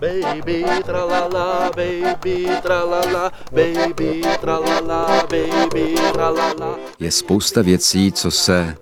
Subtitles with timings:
[0.00, 6.78] Baby tralala, baby tralala, baby tralala, baby tralala.
[7.00, 8.76] Je spousta věcí, co se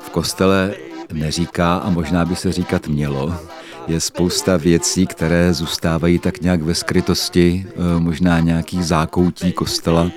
[0.00, 0.74] v kostele
[1.12, 3.34] neříká a možná by se říkat mělo.
[3.86, 10.10] Je spousta věcí, které zůstávají tak nějak ve skrytosti, eh, možná nějaký zákoutí kostela,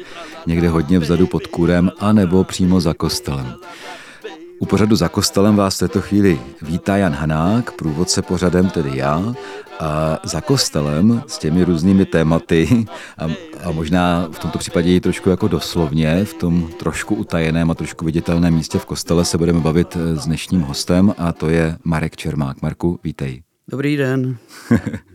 [0.48, 3.55] někde hodně vzadu pod kurem, anebo přímo za kostelem.
[4.60, 9.36] U pořadu za kostelem vás v této chvíli vítá Jan Hanák, průvodce pořadem, tedy já,
[9.79, 12.86] a za kostelem s těmi různými tématy
[13.18, 13.25] a,
[13.64, 18.05] a možná v tomto případě i trošku jako doslovně, v tom trošku utajeném a trošku
[18.05, 22.61] viditelném místě v kostele se budeme bavit s dnešním hostem a to je Marek Čermák.
[22.61, 23.43] Marku, vítej.
[23.68, 24.38] Dobrý den.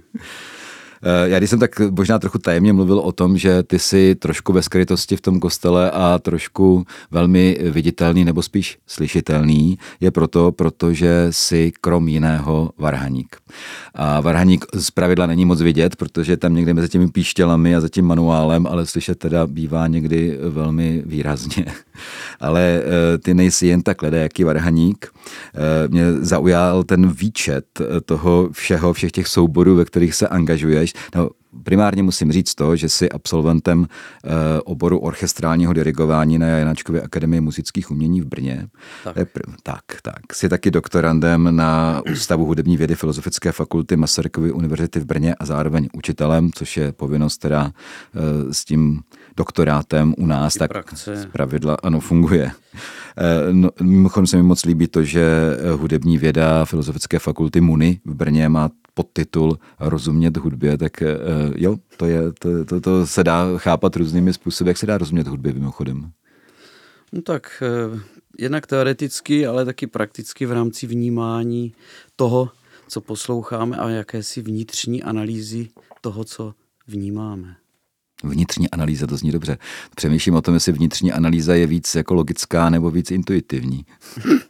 [1.03, 4.53] Eh, já když jsem tak možná trochu tajemně mluvil o tom, že ty jsi trošku
[4.53, 11.27] ve skrytosti v tom kostele a trošku velmi viditelný nebo spíš slyšitelný, je proto, protože
[11.31, 13.37] jsi krom jiného varhaník.
[13.95, 17.89] A varhaník z pravidla není moc vidět, protože tam někde mezi těmi píštělami a za
[17.89, 21.67] tím manuálem, ale slyšet teda bývá někdy velmi výrazně.
[22.41, 25.07] Ale eh, ty nejsi jen tak jaký varhaník.
[25.55, 27.65] Eh, mě zaujal ten výčet
[28.05, 31.31] toho všeho, všech těch souborů, ve kterých se angažuješ když, no,
[31.65, 33.87] primárně musím říct to, že jsi absolventem
[34.25, 38.67] e, oboru orchestrálního dirigování na Janáčkově akademii muzických umění v Brně.
[39.05, 39.17] Tak.
[39.17, 40.35] Pr- tak, tak.
[40.35, 45.89] Jsi taky doktorandem na Ústavu hudební vědy Filozofické fakulty Masarykovy univerzity v Brně a zároveň
[45.93, 49.01] učitelem, což je povinnost, která e, s tím
[49.37, 52.45] doktorátem u nás tak z pravidla ano funguje.
[52.45, 58.15] E, no, mimochodem se mi moc líbí to, že hudební věda Filozofické fakulty MUNI v
[58.15, 61.17] Brně má podtitul Rozumět hudbě, tak eh,
[61.57, 64.71] jo, to, je, to, to, to se dá chápat různými způsoby.
[64.71, 66.11] Jak se dá rozumět hudbě mimochodem?
[67.13, 68.01] No tak eh,
[68.39, 71.75] jednak teoreticky, ale taky prakticky v rámci vnímání
[72.17, 72.51] toho,
[72.89, 75.69] co posloucháme a jakési vnitřní analýzy
[76.01, 76.55] toho, co
[76.87, 77.57] vnímáme.
[78.25, 79.59] Vnitřní analýza, to zní dobře.
[79.97, 83.85] Přemýšlím o tom, jestli vnitřní analýza je víc jako logická nebo víc intuitivní.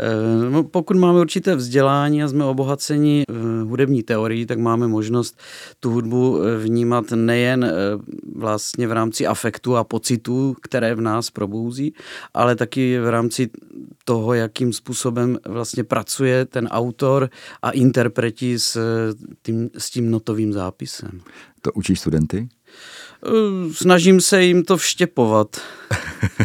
[0.00, 5.40] Eh, no, pokud máme určité vzdělání a jsme obohaceni eh, hudební teorií, tak máme možnost
[5.80, 7.72] tu hudbu eh, vnímat nejen
[8.36, 11.94] vlastně v rámci afektu a pocitů, které v nás probouzí,
[12.34, 13.50] ale taky v rámci
[14.04, 17.30] toho, jakým způsobem vlastně pracuje ten autor
[17.62, 18.78] a interpreti s
[19.42, 21.20] tím, s tím notovým zápisem.
[21.60, 22.48] To učí studenty?
[23.26, 25.56] Eh, snažím se jim to vštěpovat.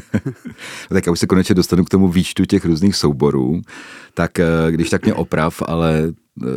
[0.90, 3.62] tak já už se konečně dostanu k tomu výčtu těch různých souborů.
[4.14, 6.14] Tak eh, když tak mě oprav, ale
[6.44, 6.48] eh,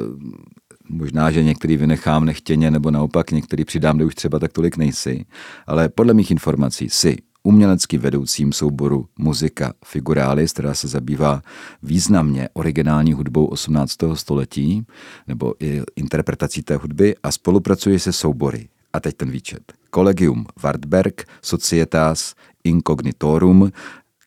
[0.88, 5.24] možná, že některý vynechám nechtěně, nebo naopak některý přidám, kde už třeba tak tolik nejsi.
[5.66, 11.42] Ale podle mých informací si umělecky vedoucím souboru Muzika Figuralis, která se zabývá
[11.82, 13.96] významně originální hudbou 18.
[14.14, 14.86] století,
[15.28, 19.72] nebo i interpretací té hudby a spolupracuje se soubory a teď ten výčet.
[19.94, 22.34] Collegium Wartberg, Societas
[22.64, 23.72] Incognitorum,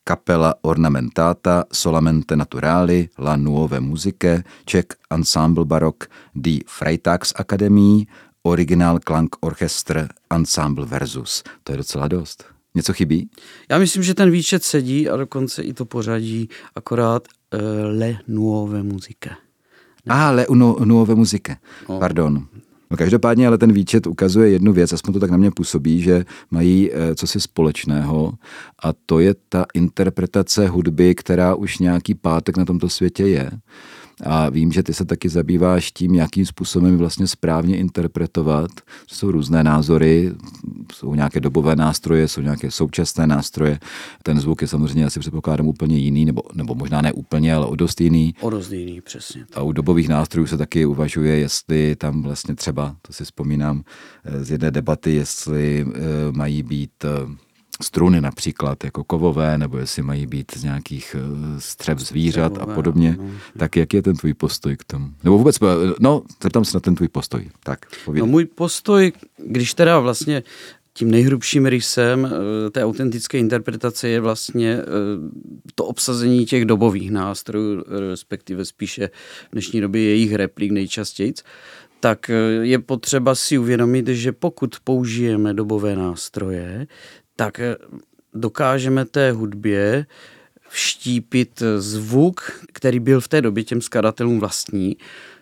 [0.08, 8.04] Capella Ornamentata, Solamente Naturali, La Nuove Musiche, Czech Ensemble Baroque, Die Freitags Akademie,
[8.42, 11.42] Original Klang Orchestr, Ensemble Versus.
[11.64, 12.44] To je docela dost.
[12.74, 13.30] Něco chybí?
[13.70, 17.60] Já myslím, že ten výčet sedí a dokonce i to pořadí, akorát uh,
[17.98, 19.30] Le Nuove Musique.
[20.08, 20.46] Ah, Le
[20.84, 21.56] Nuove Musique.
[21.88, 21.98] No.
[21.98, 22.46] Pardon.
[22.90, 26.24] No každopádně ale ten výčet ukazuje jednu věc, aspoň to tak na mě působí, že
[26.50, 28.32] mají eh, co si společného
[28.82, 33.50] a to je ta interpretace hudby, která už nějaký pátek na tomto světě je.
[34.24, 38.70] A vím, že ty se taky zabýváš tím, jakým způsobem vlastně správně interpretovat.
[39.06, 40.32] Jsou různé názory,
[40.94, 43.78] jsou nějaké dobové nástroje, jsou nějaké současné nástroje.
[44.22, 47.76] Ten zvuk je samozřejmě asi předpokládám úplně jiný, nebo, nebo možná ne úplně, ale o
[47.76, 48.34] dost jiný.
[48.40, 49.44] O dost jiný, přesně.
[49.54, 53.82] A u dobových nástrojů se taky uvažuje, jestli tam vlastně třeba, to si vzpomínám
[54.24, 56.00] eh, z jedné debaty, jestli eh,
[56.32, 57.49] mají být eh,
[57.82, 63.18] struny například jako kovové, nebo jestli mají být z nějakých eh, střev zvířat a podobně.
[63.58, 65.08] Tak jak je ten tvůj postoj k tomu?
[65.24, 65.66] Nebo vůbec, eh,
[66.00, 67.50] no, zeptám se na ten tvůj postoj.
[67.62, 68.20] Tak, pověd.
[68.20, 69.12] No můj postoj,
[69.46, 70.42] když teda vlastně
[70.92, 74.78] tím nejhrubším rysem eh, té autentické interpretace je vlastně
[75.74, 79.10] to obsazení těch dobových nástrojů, respektive spíše
[79.48, 81.34] v dnešní době jejich replik nejčastěji,
[82.00, 82.30] tak
[82.62, 86.86] je potřeba si uvědomit, že pokud použijeme dobové nástroje,
[87.40, 87.76] tak eh,
[88.34, 90.06] dokážeme té hudbě
[90.68, 92.40] vštípit zvuk,
[92.72, 94.96] který byl v té době těm skladatelům vlastní,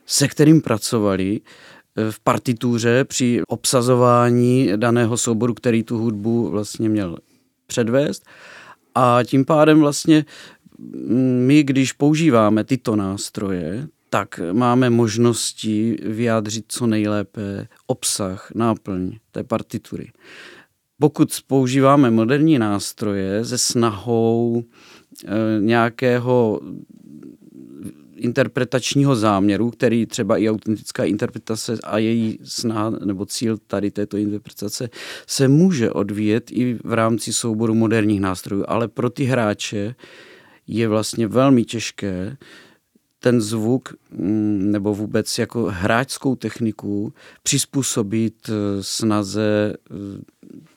[0.06, 7.18] se kterým pracovali eh, v partituře při obsazování daného souboru, který tu hudbu vlastně měl
[7.66, 8.22] předvést.
[8.94, 10.24] A tím pádem vlastně
[11.46, 20.10] my, když používáme tyto nástroje, tak máme možnosti vyjádřit co nejlépe obsah, náplň té partitury.
[21.00, 24.64] Pokud používáme moderní nástroje se snahou
[25.24, 26.60] e, nějakého
[28.16, 34.88] interpretačního záměru, který třeba i autentická interpretace a její snaha nebo cíl tady této interpretace
[35.26, 39.94] se může odvíjet i v rámci souboru moderních nástrojů, ale pro ty hráče
[40.66, 42.36] je vlastně velmi těžké
[43.20, 47.12] ten zvuk mm, nebo vůbec jako hráčskou techniku
[47.42, 49.94] přizpůsobit eh, snaze eh,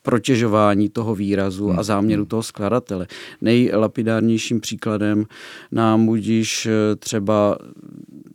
[0.02, 1.84] protěžování toho výrazu a hmm.
[1.84, 3.08] záměru toho skladatele.
[3.42, 5.26] Nejlapidárnějším příkladem
[5.72, 7.58] nám budíš eh, třeba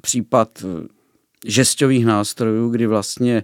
[0.01, 0.65] případ
[1.47, 3.43] žestových nástrojů, kdy vlastně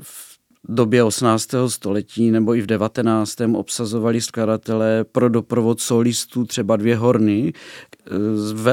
[0.00, 0.29] v
[0.68, 1.48] době 18.
[1.66, 3.36] století nebo i v 19.
[3.54, 7.52] obsazovali skladatelé pro doprovod solistů třeba dvě horny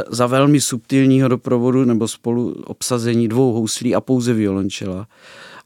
[0.10, 5.08] za velmi subtilního doprovodu nebo spolu obsazení dvou houslí a pouze violončela.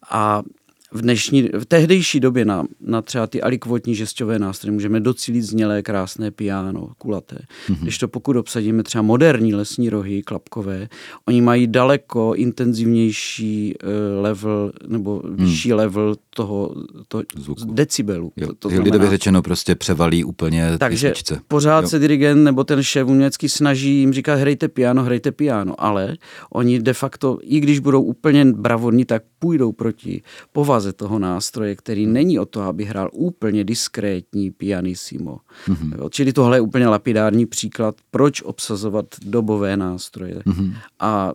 [0.09, 0.43] A
[0.93, 5.81] v dnešní, v tehdejší době na, na třeba ty alikvotní žesťové nástroje můžeme docílit znělé
[5.81, 7.35] krásné piano, kulaté.
[7.35, 7.77] Mm-hmm.
[7.81, 10.89] Když to pokud obsadíme třeba moderní lesní rohy, klapkové,
[11.27, 15.35] oni mají daleko intenzivnější uh, level nebo hmm.
[15.35, 16.75] vyšší level toho
[17.07, 17.73] to, Zvuku.
[17.73, 18.31] decibelu.
[18.35, 21.39] Jo, to, to lidově řečeno prostě převalí úplně Takže písničce.
[21.47, 21.87] pořád jo.
[21.87, 26.17] se dirigent nebo ten šéf umělecký snaží jim říkat hrajte piano, hrajte piano, ale
[26.49, 30.21] oni de facto, i když budou úplně bravodní, tak půjdou proti
[30.51, 35.39] povaze toho nástroje, který není o to, aby hrál úplně diskrétní pianissimo.
[35.67, 36.09] Mm-hmm.
[36.09, 40.73] Čili tohle je úplně lapidární příklad, proč obsazovat dobové nástroje mm-hmm.
[40.99, 41.33] a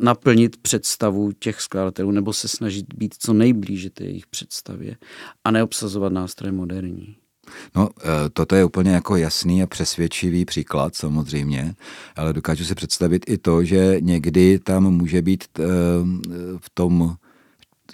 [0.00, 4.96] naplnit představu těch skladatelů nebo se snažit být co nejblíže té jejich představě
[5.44, 7.16] a neobsazovat nástroje moderní.
[7.76, 11.74] No, eh, toto je úplně jako jasný a přesvědčivý příklad samozřejmě,
[12.16, 15.62] ale dokážu si představit i to, že někdy tam může být eh,
[16.58, 17.16] v tom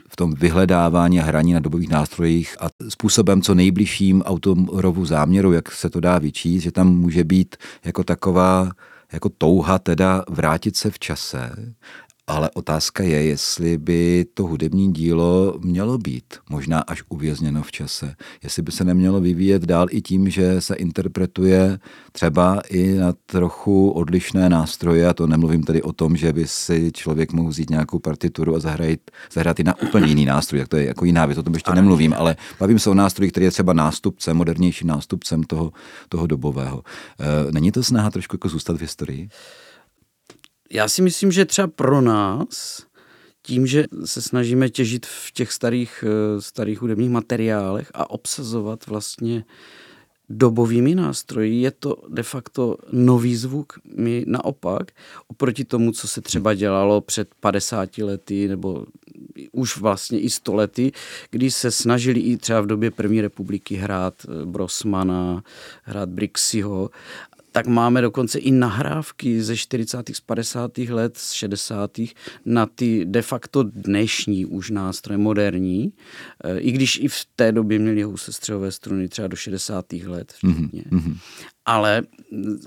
[0.09, 5.73] v tom vyhledávání a hraní na dobových nástrojích a způsobem co nejbližším autorovu záměru, jak
[5.73, 8.71] se to dá vyčíst, že tam může být jako taková
[9.13, 11.73] jako touha teda vrátit se v čase
[12.31, 18.15] ale otázka je, jestli by to hudební dílo mělo být možná až uvězněno v čase.
[18.43, 21.79] Jestli by se nemělo vyvíjet dál i tím, že se interpretuje
[22.13, 26.93] třeba i na trochu odlišné nástroje, a to nemluvím tady o tom, že by si
[26.95, 28.99] člověk mohl vzít nějakou partituru a zahrát,
[29.33, 31.75] zahrát i na úplně jiný nástroj, tak to je jako jiná věc, o tom ještě
[31.75, 35.73] nemluvím, ale bavím se o nástroji, který je třeba nástupcem, modernějším nástupcem toho,
[36.09, 36.83] toho dobového.
[37.21, 39.29] E, není to snaha trošku jako zůstat v historii?
[40.73, 42.87] Já si myslím, že třeba pro nás,
[43.43, 49.45] tím, že se snažíme těžit v těch starých, eh, starých hudebních materiálech a obsazovat vlastně
[50.31, 53.73] dobovými nástroji, je to de facto nový zvuk.
[53.97, 54.91] My naopak,
[55.29, 58.87] oproti tomu, co se třeba dělalo před 50 lety nebo
[59.53, 60.93] už vlastně i 100 lety,
[61.31, 65.43] kdy se snažili i třeba v době první republiky hrát eh, Brosmana,
[65.83, 66.91] hrát Brixiho
[67.53, 70.09] tak máme dokonce i nahrávky ze 40.
[70.13, 70.79] z 50.
[70.79, 71.91] let, z 60.
[72.45, 75.93] na ty de facto dnešní už nástroje, moderní,
[76.45, 79.93] e, i když i v té době měli housestřelové struny třeba do 60.
[79.93, 80.85] let včetně.
[80.91, 81.17] Mm-hmm.
[81.65, 82.03] Ale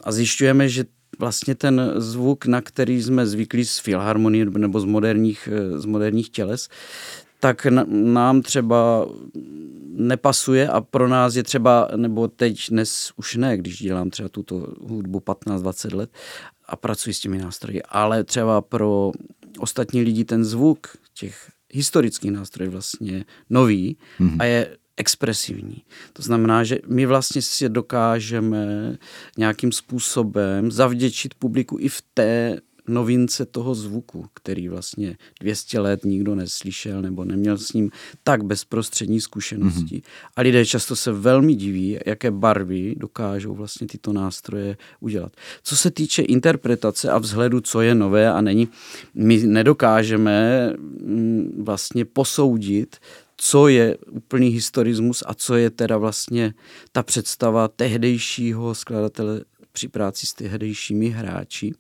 [0.04, 0.86] a zjišťujeme, že
[1.20, 6.30] vlastně ten zvuk, na který jsme zvyklí z filharmonie nebo z moderních, e, z moderních
[6.30, 6.70] těles,
[7.44, 9.08] tak nám třeba
[9.88, 14.68] nepasuje a pro nás je třeba, nebo teď dnes už ne, když dělám třeba tuto
[14.82, 16.10] hudbu 15-20 let
[16.66, 19.12] a pracuji s těmi nástroji, ale třeba pro
[19.60, 24.38] ostatní lidi ten zvuk těch historických nástrojů vlastně nový mm-hmm.
[24.40, 25.84] a je expresivní.
[26.14, 28.98] To znamená, že my vlastně si dokážeme
[29.38, 36.36] nějakým způsobem zavděčit publiku i v té novince toho zvuku, který vlastně 200 let nikdo
[36.36, 37.92] neslyšel nebo neměl s ním
[38.24, 39.96] tak bezprostřední zkušenosti.
[39.96, 40.32] Mm-hmm.
[40.36, 45.32] A lidé často se velmi diví, jaké barvy dokážou vlastně tyto nástroje udělat.
[45.64, 48.68] Co se týče interpretace a vzhledu, co je nové a není,
[49.14, 52.98] my nedokážeme mm, vlastně posoudit,
[53.38, 56.54] co je úplný historismus a co je teda vlastně
[56.92, 61.74] ta představa tehdejšího skladatele při práci s tehdejšími hráči.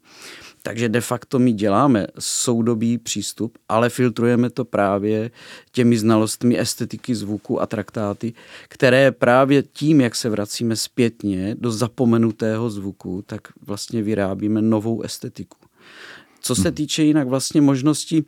[0.65, 5.32] Takže de facto my děláme soudobý přístup, ale filtrujeme to právě
[5.72, 8.34] těmi znalostmi estetiky zvuku a traktáty,
[8.67, 15.58] které právě tím, jak se vracíme zpětně do zapomenutého zvuku, tak vlastně vyrábíme novou estetiku.
[16.41, 16.74] Co se hmm.
[16.75, 18.24] týče jinak vlastně možnosti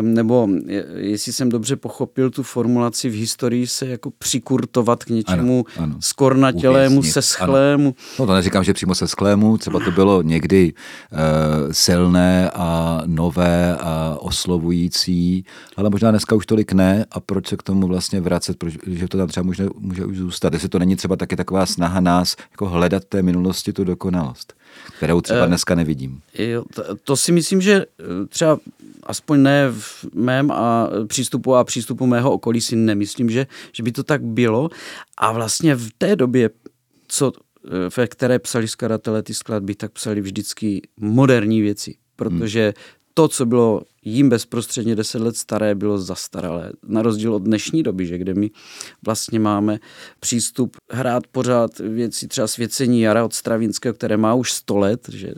[0.00, 0.48] nebo
[0.96, 5.96] jestli jsem dobře pochopil tu formulaci, v historii se jako přikurtovat k něčemu ano, ano.
[6.00, 7.84] skornatělému, seschlému.
[7.84, 8.16] Ano.
[8.18, 11.18] No to neříkám, že přímo seschlému, třeba to bylo někdy uh,
[11.72, 15.44] silné a nové a oslovující,
[15.76, 19.18] ale možná dneska už tolik ne a proč se k tomu vlastně vracet, protože to
[19.18, 22.68] tam třeba může, může už zůstat, jestli to není třeba taky taková snaha nás jako
[22.68, 24.54] hledat té minulosti tu dokonalost
[24.96, 26.20] kterou třeba eh, dneska nevidím.
[26.38, 28.58] Jo, to, to si myslím, že eh, třeba
[29.06, 33.92] aspoň ne v mém a přístupu a přístupu mého okolí si nemyslím, že, že by
[33.92, 34.68] to tak bylo.
[35.16, 36.50] A vlastně v té době,
[37.08, 37.32] co,
[37.66, 42.74] eh, ve které psali skladatelé ty skladby, tak psali vždycky moderní věci, protože.
[43.18, 46.72] To, co bylo jim bezprostředně 10 let staré bylo zastaralé.
[46.88, 48.50] Na rozdíl od dnešní doby, že kde my
[49.06, 49.78] vlastně máme
[50.20, 55.34] přístup hrát pořád věci, třeba svěcení jara od Stravinského, které má už 100 let, že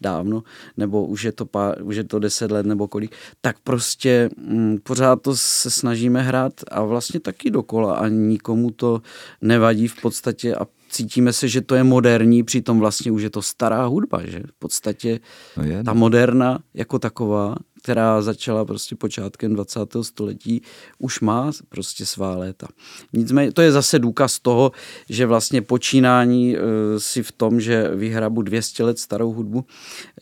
[0.00, 0.42] dávno,
[0.76, 4.78] nebo už je to, pár, už je to 10 let nebo kolik, tak prostě mm,
[4.82, 9.02] pořád to se snažíme hrát a vlastně taky dokola a nikomu to
[9.42, 13.42] nevadí v podstatě a cítíme se, že to je moderní, přitom vlastně už je to
[13.42, 15.20] stará hudba, že v podstatě
[15.56, 16.00] no je, ta no.
[16.00, 19.80] moderna jako taková která začala prostě počátkem 20.
[20.02, 20.62] století,
[20.98, 22.66] už má prostě svá léta.
[23.12, 24.72] Nicméně to je zase důkaz toho,
[25.08, 26.60] že vlastně počínání e,
[26.98, 29.64] si v tom, že vyhrabu 200 let starou hudbu,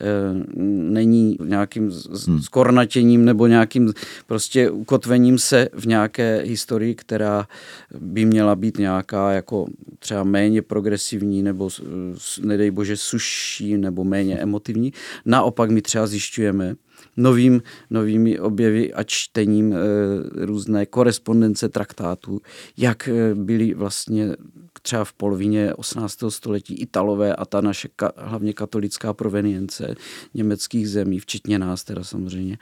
[0.01, 0.05] e,
[0.91, 1.91] není nějakým
[2.27, 2.41] hmm.
[2.41, 3.93] skornatěním nebo nějakým
[4.27, 7.47] prostě ukotvením se v nějaké historii, která
[7.99, 9.67] by měla být nějaká jako
[9.99, 11.69] třeba méně progresivní nebo
[12.41, 14.93] nedej bože suší nebo méně emotivní.
[15.25, 16.75] Naopak my třeba zjišťujeme,
[17.19, 19.77] novým, novými objevy a čtením e,
[20.45, 22.41] různé korespondence traktátů,
[22.77, 24.35] jak e, byly vlastně
[24.81, 26.17] třeba v polovině 18.
[26.29, 29.95] století Italové a ta naše ka, hlavně katolická provenience
[30.33, 32.57] německých zemí, včetně nás teda samozřejmě,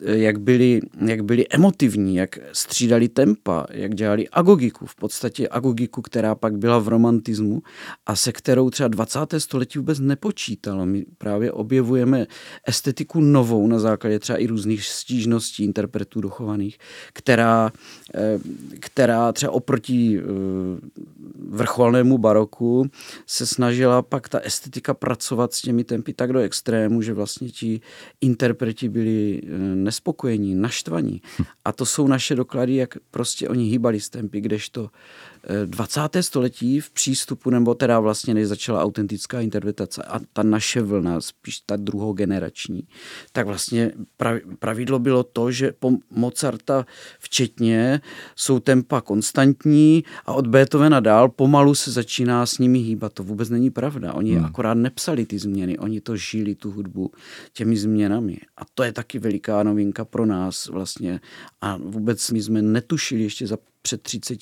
[0.00, 6.34] jak byli, jak byli emotivní, jak střídali tempa, jak dělali agogiku, v podstatě agogiku, která
[6.34, 7.62] pak byla v romantismu
[8.06, 9.18] a se kterou třeba 20.
[9.38, 10.86] století vůbec nepočítalo.
[10.86, 12.26] My právě objevujeme
[12.66, 16.78] estetiku novou na základě třeba i různých stížností interpretů dochovaných,
[17.12, 17.72] která,
[18.14, 18.38] eh,
[18.80, 20.22] která třeba oproti eh,
[21.48, 22.90] vrcholnému baroku
[23.26, 27.80] se snažila pak ta estetika pracovat s těmi tempy tak do extrému, že vlastně ti
[28.20, 29.48] interpreti byli eh,
[29.90, 31.22] nespokojení, naštvaní.
[31.64, 34.90] A to jsou naše doklady, jak prostě oni hýbali s tempy, kdežto
[35.66, 36.00] 20.
[36.20, 41.60] století v přístupu, nebo teda vlastně než začala autentická interpretace a ta naše vlna, spíš
[41.60, 42.88] ta druhogenerační,
[43.32, 43.92] tak vlastně
[44.58, 46.86] pravidlo bylo to, že po Mozarta
[47.18, 48.00] včetně
[48.36, 53.12] jsou tempa konstantní a od Beethovena dál pomalu se začíná s nimi hýbat.
[53.12, 54.12] To vůbec není pravda.
[54.12, 54.44] Oni hmm.
[54.44, 57.12] akorát nepsali ty změny, oni to žili, tu hudbu,
[57.52, 58.38] těmi změnami.
[58.56, 61.20] A to je taky veliká novinka pro nás vlastně.
[61.60, 64.38] A vůbec my jsme netušili ještě za před 30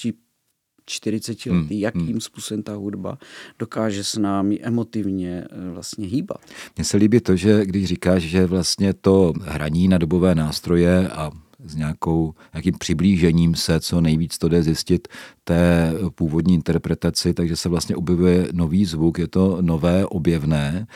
[0.88, 2.20] 40 lety, hmm, jakým hmm.
[2.20, 3.18] způsobem ta hudba
[3.58, 6.40] dokáže s námi emotivně eh, vlastně hýbat.
[6.76, 11.30] Mně se líbí to, že když říkáš, že vlastně to hraní na dobové nástroje a
[11.64, 15.08] s nějakou, nějakým přiblížením se, co nejvíc to jde zjistit
[15.48, 20.86] té původní interpretaci, takže se vlastně objevuje nový zvuk, je to nové, objevné,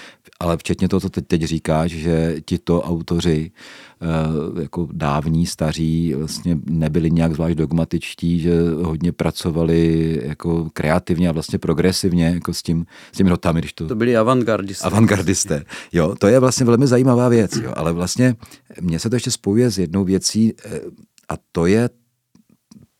[0.40, 6.58] ale včetně toho, co teď, teď říkáš, že tito autoři eh, jako dávní, staří vlastně
[6.66, 12.86] nebyli nějak zvlášť dogmatičtí, že hodně pracovali jako kreativně a vlastně progresivně jako s, tím,
[13.12, 13.60] s těmi notami.
[13.60, 13.88] Když to...
[13.88, 14.84] to byli avantgardisté.
[14.84, 18.34] Avantgardisté, jo, to je vlastně velmi zajímavá věc, jo, ale vlastně
[18.80, 20.80] mně se to ještě spojuje s jednou věcí eh,
[21.28, 22.01] a to je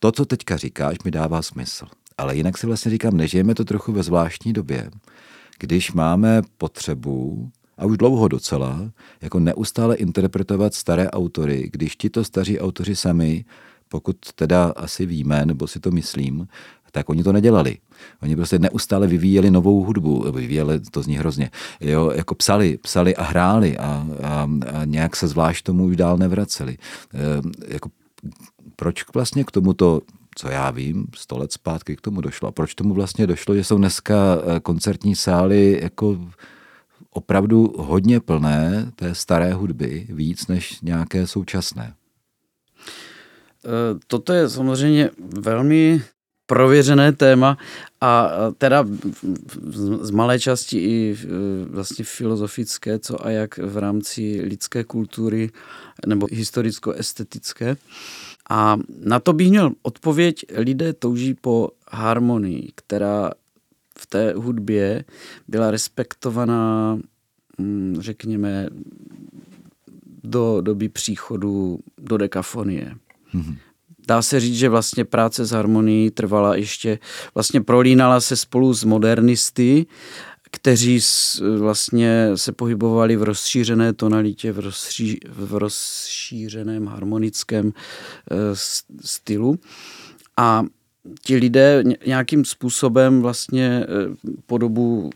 [0.03, 1.85] to, co teďka říkáš, mi dává smysl.
[2.17, 4.91] Ale jinak si vlastně říkám, nežijeme to trochu ve zvláštní době,
[5.59, 8.91] když máme potřebu, a už dlouho docela,
[9.21, 13.45] jako neustále interpretovat staré autory, když tito staří autoři sami,
[13.89, 16.47] pokud teda asi víme, nebo si to myslím,
[16.91, 17.77] tak oni to nedělali.
[18.21, 23.23] Oni prostě neustále vyvíjeli novou hudbu, vyvíjeli, to zní hrozně, jo, jako psali, psali a
[23.23, 26.77] hráli a, a, a nějak se zvlášť tomu už dál nevraceli.
[26.77, 27.89] E, jako,
[28.75, 30.01] proč vlastně k tomuto
[30.35, 32.47] co já vím, sto let zpátky k tomu došlo.
[32.47, 36.19] A proč tomu vlastně došlo, že jsou dneska eh, koncertní sály jako
[37.09, 41.93] opravdu hodně plné té staré hudby, víc než nějaké současné?
[43.65, 46.03] Eh, toto je samozřejmě velmi
[46.45, 47.57] prověřené téma
[48.01, 48.85] a teda
[50.01, 51.27] z malé části i eh,
[51.69, 55.51] vlastně filozofické, co a jak v rámci lidské kultury
[56.07, 57.77] nebo historicko-estetické.
[58.49, 63.31] A na to bych měl odpověď, lidé touží po harmonii, která
[63.99, 65.05] v té hudbě
[65.47, 66.99] byla respektovaná,
[67.57, 68.69] mm, řekněme,
[70.23, 72.95] do doby příchodu do dekafonie.
[73.33, 73.57] Mm-hmm.
[74.07, 76.99] Dá se říct, že vlastně práce s harmonií trvala ještě,
[77.33, 79.85] vlastně prolínala se spolu s modernisty,
[80.53, 80.99] kteří
[81.57, 88.35] vlastně se pohybovali v rozšířené tonalitě, v, rozší, v rozšířeném harmonickém e,
[89.01, 89.59] stylu.
[90.37, 90.63] A
[91.21, 93.85] ti lidé nějakým způsobem vlastně e,
[94.45, 95.09] po dobu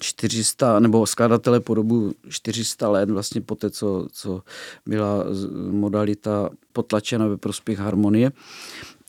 [0.00, 4.42] 400, nebo skladatelé po dobu 400 let, vlastně po té, co, co
[4.86, 5.24] byla
[5.70, 8.32] modalita potlačena ve prospěch harmonie,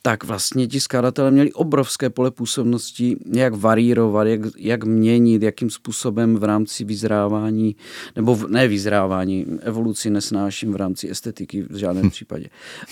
[0.02, 6.36] tak vlastně ti skladatelé měli obrovské pole působnosti, jak varírovat, jak, jak měnit, jakým způsobem
[6.36, 7.76] v rámci vyzrávání,
[8.16, 12.50] nebo v, ne vyzrávání, evoluci nesnáším v rámci estetiky v žádném případě,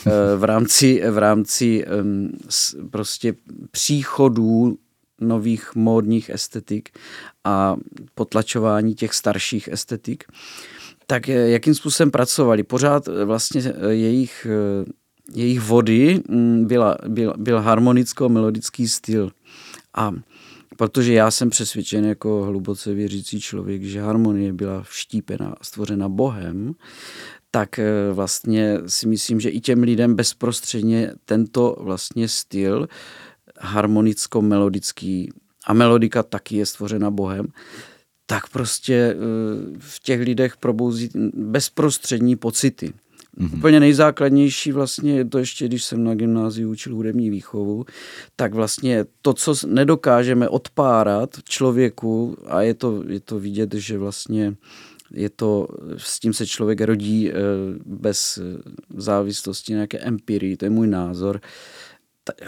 [0.07, 1.85] eh, v rámci, v rámci
[2.91, 3.33] prostě
[3.71, 4.77] příchodů
[5.21, 6.89] nových módních estetik
[7.43, 7.75] a
[8.15, 10.23] potlačování těch starších estetik,
[11.07, 12.63] tak eh, jakým způsobem pracovali.
[12.63, 14.47] Pořád eh, vlastně jejich,
[15.33, 19.31] jejich vody mm, byla, byl, byl harmonicko-melodický styl.
[19.93, 20.11] A
[20.77, 26.73] protože já jsem přesvědčen jako hluboce věřící člověk, že harmonie byla vštípena a stvořena Bohem,
[27.51, 27.79] tak
[28.13, 32.87] vlastně si myslím, že i těm lidem bezprostředně tento vlastně styl
[33.61, 35.29] harmonicko-melodický
[35.65, 37.47] a melodika taky je stvořena Bohem,
[38.25, 39.15] tak prostě eh,
[39.79, 42.93] v těch lidech probouzí bezprostřední pocity.
[43.37, 43.57] Mm-hmm.
[43.57, 47.85] Úplně nejzákladnější vlastně je to ještě, když jsem na gymnáziu učil hudební výchovu,
[48.35, 54.55] tak vlastně to, co nedokážeme odpárat člověku a je to, je to vidět, že vlastně
[55.13, 55.67] je to,
[55.97, 57.33] s tím se člověk rodí eh,
[57.85, 58.39] bez
[58.97, 61.41] závislosti na nějaké empirii, to je můj názor,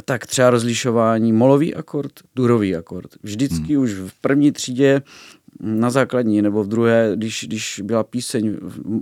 [0.06, 3.16] tak třeba rozlišování molový akord, durový akord.
[3.24, 3.84] Vždycky hmm.
[3.84, 5.02] už v první třídě
[5.60, 8.58] na základní nebo v druhé, když, když byla píseň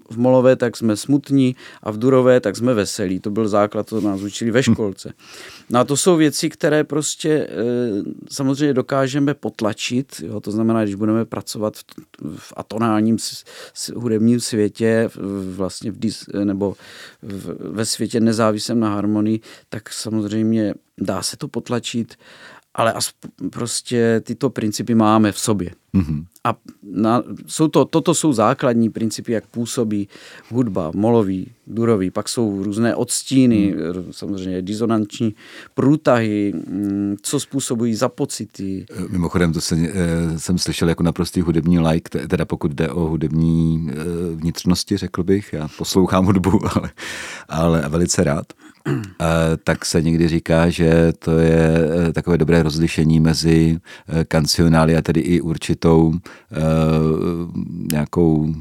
[0.09, 3.19] v molové, tak jsme smutní a v durové, tak jsme veselí.
[3.19, 5.13] To byl základ, to nás učili ve školce.
[5.69, 7.47] No a to jsou věci, které prostě e,
[8.29, 10.21] samozřejmě dokážeme potlačit.
[10.25, 10.39] Jo?
[10.39, 11.83] To znamená, když budeme pracovat v,
[12.37, 16.75] v atonálním s, s, hudebním světě, v, vlastně v dis, nebo
[17.21, 22.15] v, ve světě nezávislém na harmonii, tak samozřejmě dá se to potlačit
[22.79, 22.93] ale
[23.49, 25.71] prostě tyto principy máme v sobě.
[25.95, 26.25] Mm-hmm.
[26.43, 30.07] A na, jsou to, toto jsou základní principy, jak působí
[30.49, 34.13] hudba, molový, durový, pak jsou různé odstíny, mm.
[34.13, 35.35] samozřejmě disonanční
[35.73, 38.85] průtahy, mm, co způsobují za pocity.
[38.91, 42.99] Eh, mimochodem, to jsem, eh, jsem slyšel jako naprostý hudební like, teda pokud jde o
[42.99, 43.95] hudební eh,
[44.35, 46.91] vnitřnosti, řekl bych, já poslouchám hudbu, ale,
[47.49, 48.45] ale velice rád.
[49.63, 51.73] Tak se někdy říká, že to je
[52.13, 53.79] takové dobré rozlišení mezi
[54.27, 56.13] kancionály a tedy i určitou
[57.91, 58.53] nějakou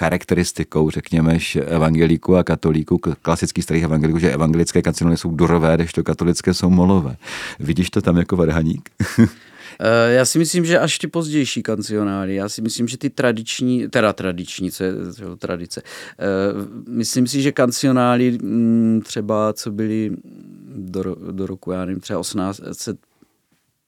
[0.00, 6.54] charakteristikou, řekněme, evangelíků a katolíků, klasických starých evangelíků, že evangelické kancionály jsou durové, to katolické
[6.54, 7.16] jsou molové.
[7.58, 8.90] Vidíš to tam jako varhaník?
[9.82, 13.88] Eh, já si myslím, že až ty pozdější kancionály, já si myslím, že ty tradiční,
[13.88, 15.82] teda tradiční, co je co tradice,
[16.18, 16.24] eh,
[16.88, 20.10] myslím si, že kancionály mm, třeba, co byly
[20.76, 22.96] do, do roku, já nevím, třeba 1800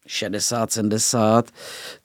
[0.06, 1.50] 60, 70,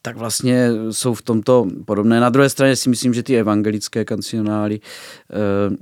[0.01, 2.19] tak vlastně jsou v tomto podobné.
[2.19, 5.75] Na druhé straně si myslím, že ty evangelické kancionály, eh,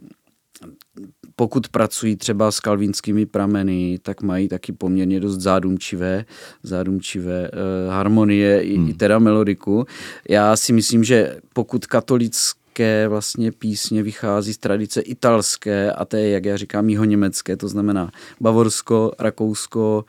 [1.36, 6.26] pokud pracují třeba s kalvínskými prameny, tak mají taky poměrně dost zádumčivé,
[6.64, 8.90] zádumčivé eh, harmonie hmm.
[8.90, 9.86] i, teda melodiku.
[10.30, 16.46] Já si myslím, že pokud katolické vlastně písně vychází z tradice italské a té, jak
[16.46, 20.06] já říkám, jiho německé, to znamená Bavorsko, Rakousko,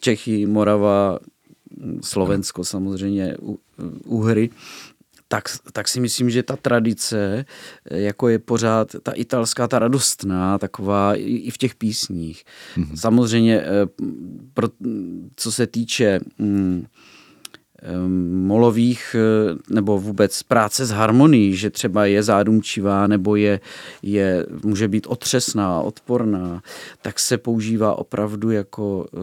[0.00, 1.18] Čechy, Morava,
[2.00, 3.36] Slovensko samozřejmě,
[4.04, 4.50] Uhry,
[5.32, 7.44] tak, tak si myslím, že ta tradice,
[7.90, 12.44] jako je pořád ta italská, ta radostná, taková i v těch písních.
[12.76, 12.96] Mm-hmm.
[12.96, 13.86] Samozřejmě, eh,
[14.54, 14.68] pro,
[15.36, 16.86] co se týče mm,
[18.28, 23.60] molových eh, nebo vůbec práce s harmonií, že třeba je zádumčivá nebo je,
[24.02, 26.62] je, může být otřesná, odporná,
[27.02, 29.18] tak se používá opravdu jako eh,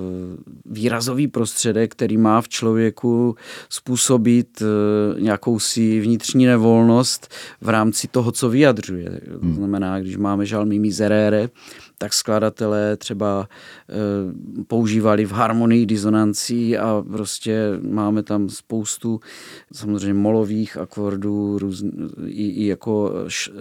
[0.66, 3.36] výrazový prostředek, který má v člověku
[3.70, 9.22] způsobit eh, nějakou si vnitřní nevolnost v rámci toho, co vyjadřuje.
[9.32, 9.56] To hmm.
[9.56, 11.50] znamená, když máme žalmy miserere,
[11.98, 13.50] tak skladatelé třeba
[13.90, 19.20] e, používali v harmonii disonancí a prostě máme tam spoustu
[19.74, 21.84] samozřejmě molových akordů, růz,
[22.26, 23.52] i, i jako š,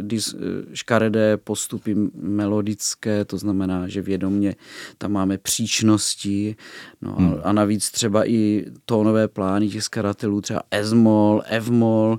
[0.00, 0.34] dis,
[0.74, 4.54] škaredé postupy melodické, to znamená, že vědomně
[4.98, 6.56] tam máme příčnosti
[7.02, 7.34] no hmm.
[7.34, 12.18] a, a navíc třeba i tónové plány těch skladatelů, třeba S-moll, F-moll,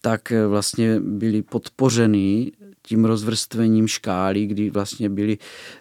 [0.00, 2.52] tak vlastně byly podpořeny
[2.88, 5.38] tím rozvrstvením škály, kdy vlastně byly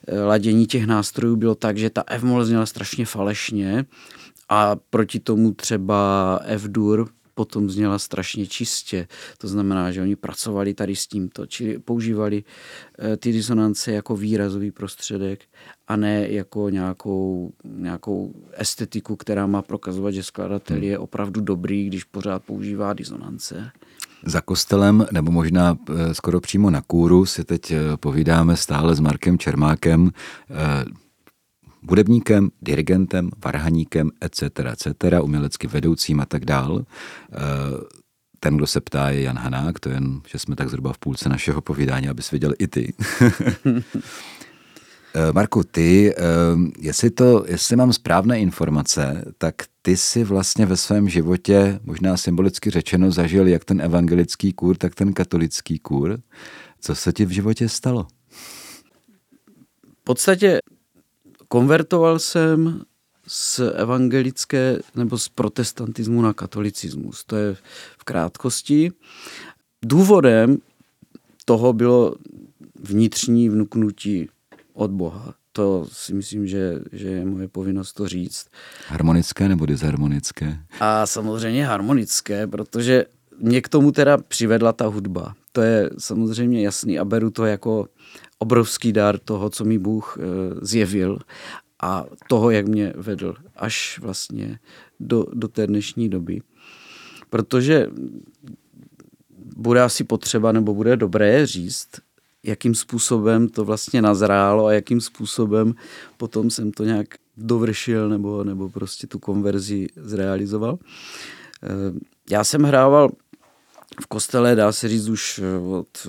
[0.07, 3.85] eh, ladění těch nástrojů bylo tak, že ta F-moll zněla strašně falešně
[4.49, 9.07] a proti tomu třeba F-dur potom zněla strašně čistě.
[9.37, 14.71] To znamená, že oni pracovali tady s tímto, čili používali eh, ty disonance jako výrazový
[14.71, 15.45] prostředek
[15.87, 22.03] a ne jako nějakou, nějakou estetiku, která má prokazovat, že skladatel je opravdu dobrý, když
[22.03, 23.71] pořád používá disonance.
[24.27, 28.99] Za kostelem, nebo možná eh, skoro přímo na kůru, si teď eh, povídáme stále s
[28.99, 30.11] Markem Čermákem,
[31.89, 34.87] hudebníkem, dirigentem, varhaníkem, etc., etc.,
[35.21, 36.85] umělecky vedoucím a tak dál.
[37.31, 37.37] Eh,
[38.39, 41.29] ten, kdo se ptá, je Jan Hanák, to jen, že jsme tak zhruba v půlce
[41.29, 42.93] našeho povídání, abys viděl i ty.
[45.15, 46.21] Eh, Marku, ty, eh,
[46.79, 52.69] jestli, to, jestli mám správné informace, tak ty si vlastně ve svém životě, možná symbolicky
[52.69, 56.19] řečeno, zažil jak ten evangelický kůr, tak ten katolický kůr.
[56.81, 58.07] Co se ti v životě stalo?
[60.01, 60.59] V podstatě
[61.47, 62.81] konvertoval jsem
[63.27, 67.23] z evangelické nebo z protestantismu na katolicismus.
[67.23, 67.55] To je
[67.97, 68.91] v krátkosti.
[69.85, 70.57] Důvodem
[71.45, 72.15] toho bylo
[72.79, 74.29] vnitřní vnuknutí
[74.77, 75.33] od Boha.
[75.51, 78.47] To si myslím, že, že je moje povinnost to říct.
[78.87, 80.59] Harmonické nebo disharmonické?
[80.79, 83.05] A samozřejmě harmonické, protože
[83.39, 85.33] mě k tomu teda přivedla ta hudba.
[85.51, 87.87] To je samozřejmě jasný a beru to jako
[88.39, 90.23] obrovský dar toho, co mi Bůh eh,
[90.61, 91.19] zjevil
[91.81, 94.59] a toho, jak mě vedl až vlastně
[94.99, 96.41] do, do té dnešní doby.
[97.29, 97.87] Protože
[99.55, 101.87] bude asi potřeba, nebo bude dobré říct,
[102.47, 105.75] jakým způsobem to vlastně nazrálo a jakým způsobem
[106.17, 107.07] potom jsem to nějak
[107.37, 110.79] dovršil nebo, nebo prostě tu konverzi zrealizoval.
[111.63, 111.67] Eh,
[112.29, 113.09] já jsem hrával
[114.01, 116.07] v kostele, dá se říct, už od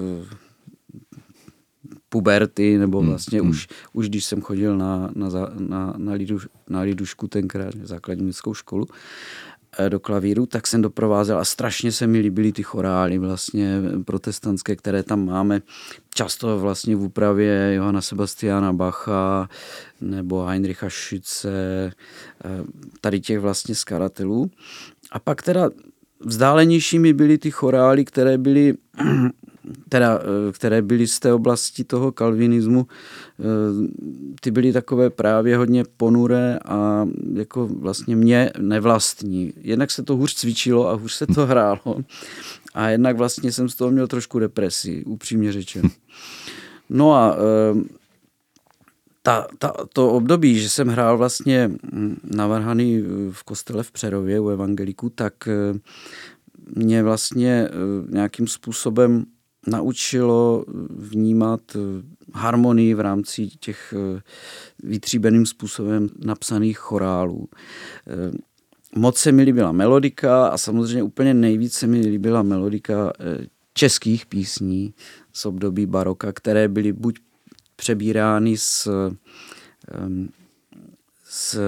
[2.09, 6.39] puberty, nebo hmm, vlastně hmm, už, už když jsem chodil na, na, na, na, lidu,
[6.69, 8.95] na lidušku tenkrát, základní městskou školu, eh,
[9.89, 15.03] do klavíru, tak jsem doprovázel a strašně se mi líbily ty chorály vlastně protestantské, které
[15.03, 15.63] tam máme.
[16.15, 19.49] Často vlastně v úpravě Johana Sebastiana Bacha
[20.01, 21.93] nebo Heinricha Schütze,
[22.45, 22.65] eh,
[23.01, 24.51] tady těch vlastně skladatelů.
[25.13, 25.71] A pak teda
[26.21, 28.75] vzdálenějšími byly ty chorály, které byly
[29.89, 33.43] teda, eh, které byly z té oblasti toho kalvinismu, eh,
[34.41, 39.53] ty byly takové právě hodně ponuré a jako vlastně mě nevlastní.
[39.57, 41.97] Jednak se to hůř cvičilo a hůř se to hrálo
[42.75, 45.89] a jednak vlastně jsem z toho měl trošku depresi, upřímně řečeno.
[46.91, 47.99] No a eh,
[49.23, 54.49] ta, ta, to období, že jsem hrál vlastně hm, navrhaný v kostele v Přerově u
[54.49, 55.35] evangeliku, tak
[56.77, 57.69] mě vlastně
[58.11, 59.25] nějakým způsobem
[59.69, 61.79] naučilo vnímat eh,
[62.35, 64.21] harmonii v rámci těch eh,
[64.83, 67.49] vytříbeným způsobem napsaných chorálů.
[68.07, 68.39] Eh,
[68.97, 73.13] moc se mi líbila melodika a samozřejmě úplně nejvíce mi líbila melodika
[73.75, 74.95] českých písní
[75.33, 77.19] z období baroka, které byly buď
[77.77, 78.89] přebírány z,
[81.25, 81.59] z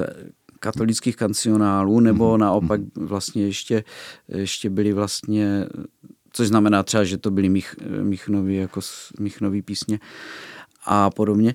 [0.61, 3.07] katolických kancionálů, nebo mhm, naopak mhm.
[3.07, 3.85] vlastně ještě,
[4.29, 5.67] ještě byly vlastně
[6.33, 8.81] což znamená třeba, že to byly Mich, Michnový, jako
[9.21, 10.01] Michnový písně
[10.85, 11.55] a podobně.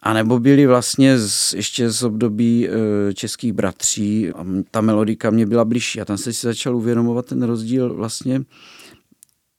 [0.00, 5.46] A nebo byly vlastně z, ještě z období e, českých bratří a ta melodika mě
[5.46, 8.42] byla blížší a tam se si začal uvědomovat ten rozdíl vlastně,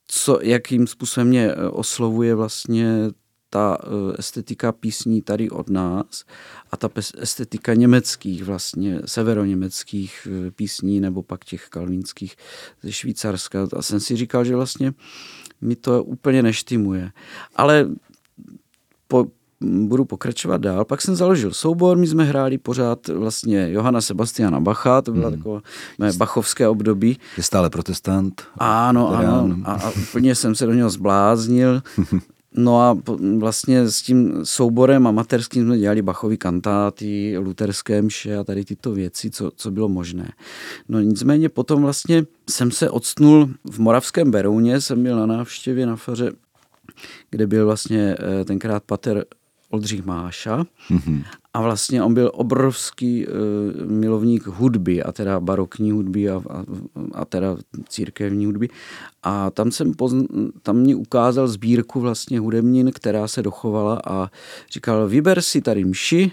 [0.07, 3.09] co, jakým způsobem mě e, oslovuje vlastně
[3.49, 6.23] ta eh, estetika písní tady od nás
[6.71, 12.35] a ta estetika německých vlastně, severoněmeckých eh, písní nebo pak těch kalvínských
[12.83, 13.67] ze Švýcarska.
[13.77, 14.93] A jsem si říkal, že vlastně
[15.61, 17.11] mi to úplně neštimuje.
[17.55, 17.87] Ale
[19.07, 19.27] po,
[19.61, 20.85] budu pokračovat dál.
[20.85, 25.37] Pak jsem založil soubor, my jsme hráli pořád vlastně Johana Sebastiana Bacha, to bylo hmm.
[25.37, 25.61] takové
[25.97, 27.19] mé bachovské období.
[27.37, 28.43] Je stále protestant.
[28.57, 29.55] Ano, ano.
[29.63, 31.81] A, a úplně jsem se do něho zbláznil.
[32.57, 32.97] No a
[33.37, 39.29] vlastně s tím souborem amatérským jsme dělali Bachovy kantáty, luterské mše a tady tyto věci,
[39.29, 40.31] co, co bylo možné.
[40.89, 45.95] No nicméně potom vlastně jsem se odstnul v Moravském Berouně, jsem byl na návštěvě na
[45.95, 46.31] faře,
[47.29, 49.25] kde byl vlastně eh, tenkrát pater
[49.69, 51.23] Oldřich Máša mm-hmm.
[51.57, 53.33] A vlastně on byl obrovský uh,
[53.91, 56.63] milovník hudby a teda barokní hudby a, a,
[57.13, 57.57] a teda
[57.89, 58.69] církevní hudby
[59.23, 60.25] a tam jsem pozn,
[60.61, 64.31] tam mi ukázal sbírku vlastně hudebnin, která se dochovala a
[64.71, 66.31] říkal, vyber si tady mši,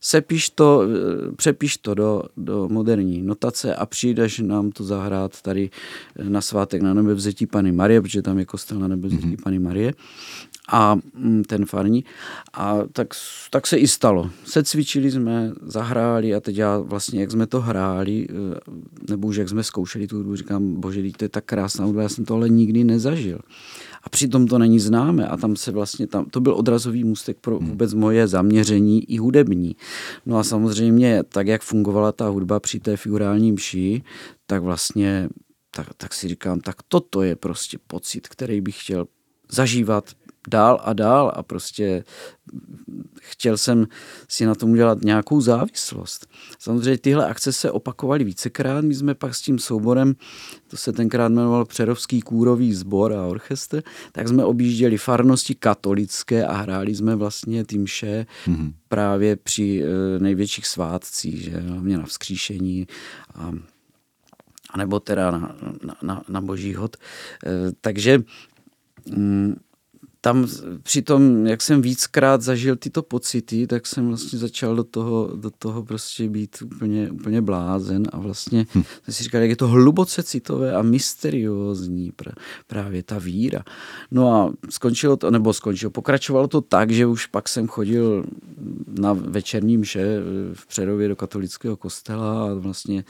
[0.00, 5.70] sepiš to, eh, přepiš to do, do moderní notace a přijdeš nám to zahrát tady
[6.22, 9.42] na svátek na nebevzetí Pany Marie, protože tam je kostel na nebevzetí mm-hmm.
[9.42, 9.92] Pany Marie
[10.68, 12.04] a mm, ten farní.
[12.52, 13.08] A tak,
[13.50, 14.30] tak se i stalo.
[14.44, 18.60] Secvičili jsme, zahráli a teď já vlastně, jak jsme to hráli, eh,
[19.10, 22.08] nebo už jak jsme zkoušeli tu hudbu, říkám, bože, to je tak krásná hudba, já
[22.08, 23.38] jsem to ale nikdy nezažil.
[24.02, 27.58] A přitom to není známe a tam se vlastně, tam, to byl odrazový můstek pro
[27.58, 27.68] hmm.
[27.68, 29.76] vůbec moje zaměření i hudební.
[30.26, 34.02] No a samozřejmě, tak jak fungovala ta hudba při té figurální mši,
[34.46, 35.28] tak vlastně
[35.70, 39.06] tak, tak si říkám, tak toto je prostě pocit, který bych chtěl
[39.50, 40.10] zažívat
[40.48, 42.04] dál a dál a prostě
[43.20, 43.86] chtěl jsem
[44.28, 46.26] si na tom udělat nějakou závislost.
[46.58, 50.14] Samozřejmě tyhle akce se opakovaly vícekrát, my jsme pak s tím souborem,
[50.68, 56.56] to se tenkrát jmenoval Přerovský kůrový sbor a orchestr, tak jsme objížděli farnosti katolické a
[56.56, 58.72] hráli jsme vlastně ty mše mm-hmm.
[58.88, 62.86] právě při e, největších svátcích, že hlavně na vzkříšení
[63.34, 63.52] a
[64.70, 66.96] anebo teda na, na, na, na boží hod.
[66.96, 68.22] E, takže
[69.16, 69.54] mm,
[70.24, 70.46] tam
[70.82, 75.50] při tom, jak jsem víckrát zažil tyto pocity, tak jsem vlastně začal do toho, do
[75.50, 78.82] toho prostě být úplně, úplně blázen a vlastně hm.
[79.04, 82.12] jsem si říkal, jak je to hluboce citové a mysteriózní
[82.66, 83.62] právě ta víra.
[84.10, 88.24] No a skončilo to, nebo skončilo, pokračovalo to tak, že už pak jsem chodil
[88.98, 90.20] na večerní mše
[90.54, 93.04] v Přerově do katolického kostela a vlastně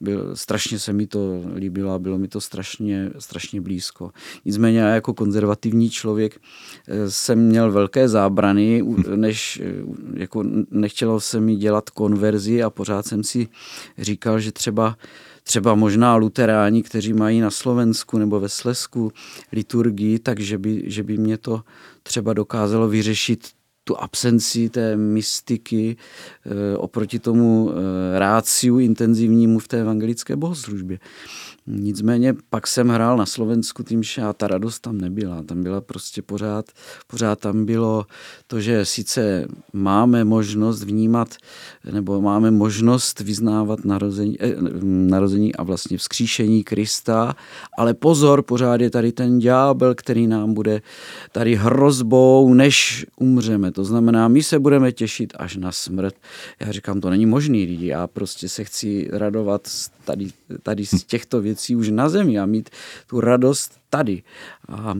[0.00, 4.10] byl, strašně se mi to líbilo a bylo mi to strašně, strašně blízko.
[4.44, 6.40] Nicméně já jako konzervativní člověk
[7.08, 8.84] jsem měl velké zábrany,
[9.16, 9.72] než eh,
[10.14, 13.48] jako nechtělo se mi dělat konverzi a pořád jsem si
[13.98, 14.96] říkal, že třeba
[15.42, 19.12] třeba možná luteráni, kteří mají na Slovensku nebo ve Slesku
[19.52, 21.62] liturgii, takže by, že by mě to
[22.02, 23.48] třeba dokázalo vyřešit
[23.84, 30.98] tu absenci té mystiky e, oproti tomu e, ráciu intenzivnímu v té evangelické bohoslužbě.
[31.70, 35.42] Nicméně pak jsem hrál na Slovensku že a ta radost tam nebyla.
[35.42, 36.64] Tam byla prostě pořád,
[37.06, 38.06] pořád tam bylo
[38.46, 41.34] to, že sice máme možnost vnímat,
[41.92, 47.36] nebo máme možnost vyznávat narození, eh, narození a vlastně vzkříšení Krista,
[47.78, 50.82] ale pozor, pořád je tady ten ďábel, který nám bude
[51.32, 53.72] tady hrozbou, než umřeme.
[53.72, 56.14] To znamená, my se budeme těšit až na smrt.
[56.60, 59.68] Já říkám, to není možný lidi, já prostě se chci radovat
[60.08, 60.26] tady,
[60.62, 62.70] tady z těchto věcí už na zemi a mít
[63.06, 64.22] tu radost tady.
[64.68, 64.94] A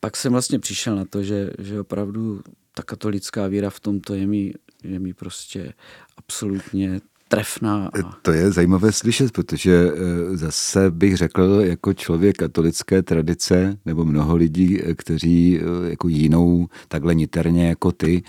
[0.00, 2.40] pak jsem vlastně přišel na to, že, že opravdu
[2.74, 4.54] ta katolická víra v tomto je mi,
[4.84, 5.74] je mi prostě
[6.16, 7.90] absolutně trefná.
[8.04, 8.12] A...
[8.22, 14.36] To je zajímavé slyšet, protože eh, zase bych řekl, jako člověk katolické tradice, nebo mnoho
[14.36, 18.22] lidí, eh, kteří eh, jako jinou takhle niterně jako ty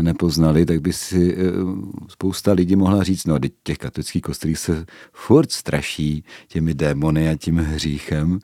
[0.00, 1.36] nepoznali, tak by si
[2.08, 7.56] spousta lidí mohla říct, no těch katolických kostelů se furt straší těmi démony a tím
[7.56, 8.38] hříchem.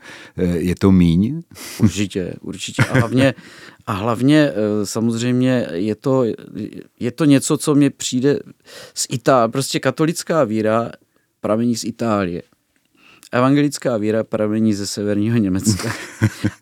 [0.54, 1.40] Je to míň?
[1.82, 2.82] Určitě, určitě.
[2.82, 3.34] A hlavně,
[3.86, 4.52] a hlavně
[4.84, 6.24] samozřejmě je to,
[7.00, 8.38] je to něco, co mě přijde
[8.94, 10.90] z Itálie, prostě katolická víra
[11.40, 12.42] pramení z Itálie.
[13.32, 15.92] Evangelická víra pramení ze severního Německa.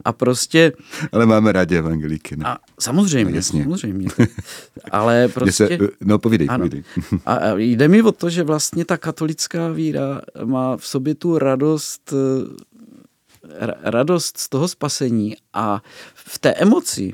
[0.04, 0.72] A prostě...
[1.12, 2.36] Ale máme rádi evangelíky.
[2.36, 2.44] Ne?
[2.44, 3.62] A samozřejmě, no, jasně.
[3.64, 4.08] samozřejmě.
[4.90, 5.66] Ale prostě...
[5.66, 6.58] Se, no povídej, ano.
[6.58, 6.84] povídej.
[7.26, 12.14] A jde mi o to, že vlastně ta katolická víra má v sobě tu radost
[13.82, 15.82] radost z toho spasení a
[16.14, 17.12] v té emoci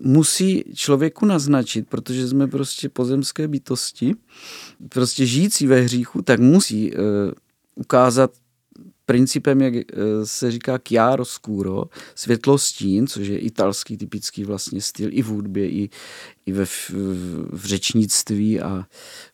[0.00, 4.14] musí člověku naznačit, protože jsme prostě pozemské bytosti,
[4.88, 7.00] prostě žijící ve hříchu, tak musí uh,
[7.74, 8.30] ukázat
[9.06, 9.80] principem, jak uh,
[10.24, 11.84] se říká chiaroscuro,
[12.14, 15.90] světlostín, což je italský typický vlastně styl i v hudbě, i,
[16.46, 16.90] i ve, v,
[17.52, 18.86] v řečnictví a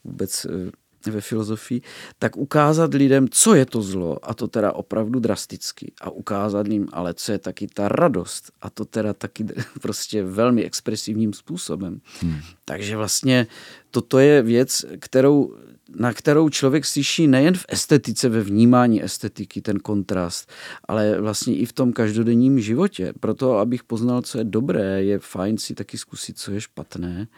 [0.04, 0.70] vůbec uh,
[1.10, 1.82] ve filozofii,
[2.18, 6.88] tak ukázat lidem, co je to zlo, a to teda opravdu drasticky, a ukázat jim,
[6.92, 9.46] ale co je taky ta radost, a to teda taky
[9.82, 12.00] prostě velmi expresivním způsobem.
[12.20, 12.40] Hmm.
[12.64, 13.46] Takže vlastně
[13.90, 15.56] toto je věc, kterou,
[15.96, 20.50] na kterou člověk slyší nejen v estetice, ve vnímání estetiky, ten kontrast,
[20.88, 23.12] ale vlastně i v tom každodenním životě.
[23.20, 27.28] Proto, abych poznal, co je dobré, je fajn si taky zkusit, co je špatné,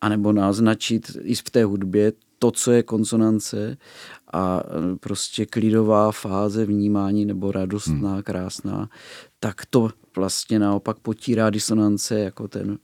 [0.00, 3.76] anebo naznačit i v té hudbě to, co je konsonance
[4.32, 8.22] a e, prostě klidová fáze vnímání nebo radostná, hmm.
[8.22, 8.88] krásná,
[9.40, 12.78] tak to vlastně naopak potírá disonance jako ten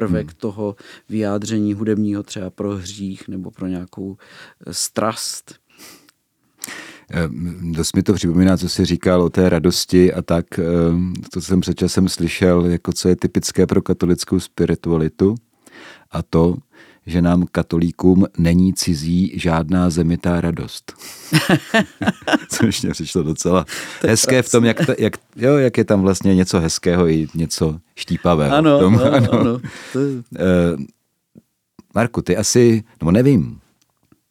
[0.00, 0.36] prvek hmm.
[0.36, 0.76] toho
[1.08, 4.16] vyjádření hudebního třeba pro hřích nebo pro nějakou
[4.66, 5.54] e, strast.
[7.10, 7.28] E,
[7.76, 10.46] dost mi to připomíná, co jsi říkal o té radosti a tak,
[11.32, 15.34] to jsem před časem slyšel, jako co je typické pro katolickou spiritualitu
[16.10, 16.56] a to,
[17.06, 20.92] že nám katolíkům není cizí žádná zemitá radost.
[22.48, 23.64] Což mě přišlo docela
[24.02, 27.80] hezké v tom, jak, ta, jak, jo, jak je tam vlastně něco hezkého i něco
[27.96, 28.56] štípavého.
[28.56, 29.40] Ano, v tom, ano, ano.
[29.40, 29.52] ano.
[29.54, 29.60] Uh,
[31.94, 33.60] Marku, ty asi, nebo nevím,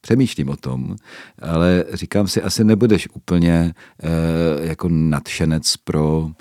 [0.02, 0.96] přemýšlím o tom,
[1.42, 6.32] ale říkám si, asi nebudeš úplně uh, jako nadšenec pro uh,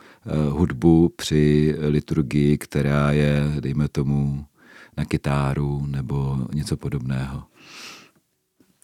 [0.59, 4.45] hudbu při liturgii, která je, dejme tomu,
[4.99, 7.43] na kytáru nebo něco podobného.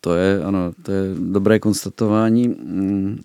[0.01, 2.49] To je, ano, to je dobré konstatování.
[2.49, 3.21] Mm,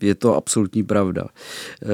[0.00, 1.24] je to absolutní pravda.
[1.82, 1.88] Eh,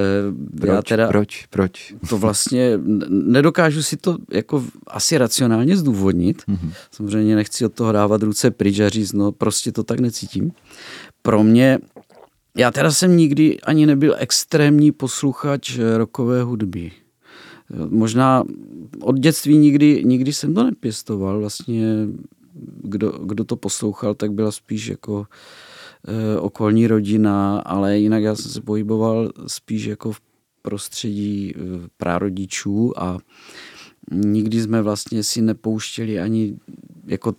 [0.57, 1.95] proč, Já teda proč, proč?
[2.09, 6.43] To vlastně nedokážu si to jako asi racionálně zdůvodnit.
[6.49, 6.73] Mm-hmm.
[6.91, 10.53] Samozřejmě nechci od toho dávat ruce pryč a říct, no prostě to tak necítím.
[11.23, 11.79] Pro mě,
[12.57, 16.93] já teda jsem nikdy ani nebyl extrémní posluchač rokové hudby.
[17.89, 18.45] Možná
[19.01, 21.39] od dětství nikdy, nikdy jsem to nepěstoval.
[21.39, 22.07] Vlastně
[22.83, 25.27] kdo, kdo to poslouchal, tak byla spíš jako
[26.09, 30.21] e, okolní rodina, ale jinak já jsem se pohyboval spíš jako v
[30.63, 31.61] prostředí e,
[31.97, 33.19] prarodičů a
[34.13, 36.57] nikdy jsme vlastně si nepouštěli ani
[37.09, 37.35] jako,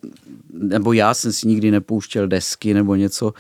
[0.54, 3.34] nebo já jsem si nikdy nepouštěl desky nebo něco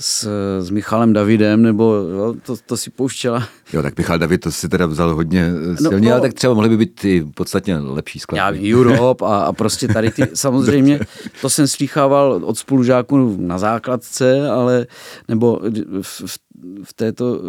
[0.00, 0.28] s,
[0.60, 3.48] s Michalem Davidem, nebo jo, to, to si pouštěla.
[3.72, 6.54] Jo, tak Michal David to si teda vzal hodně no, silně, no, ale tak třeba
[6.54, 8.68] mohly by být ty podstatně lepší skladby.
[8.68, 11.00] Já, Europe a, a prostě tady ty, samozřejmě,
[11.40, 14.86] to jsem slýchával od spolužáků na základce, ale,
[15.28, 15.60] nebo
[16.02, 16.38] v, v,
[16.84, 17.40] v, této,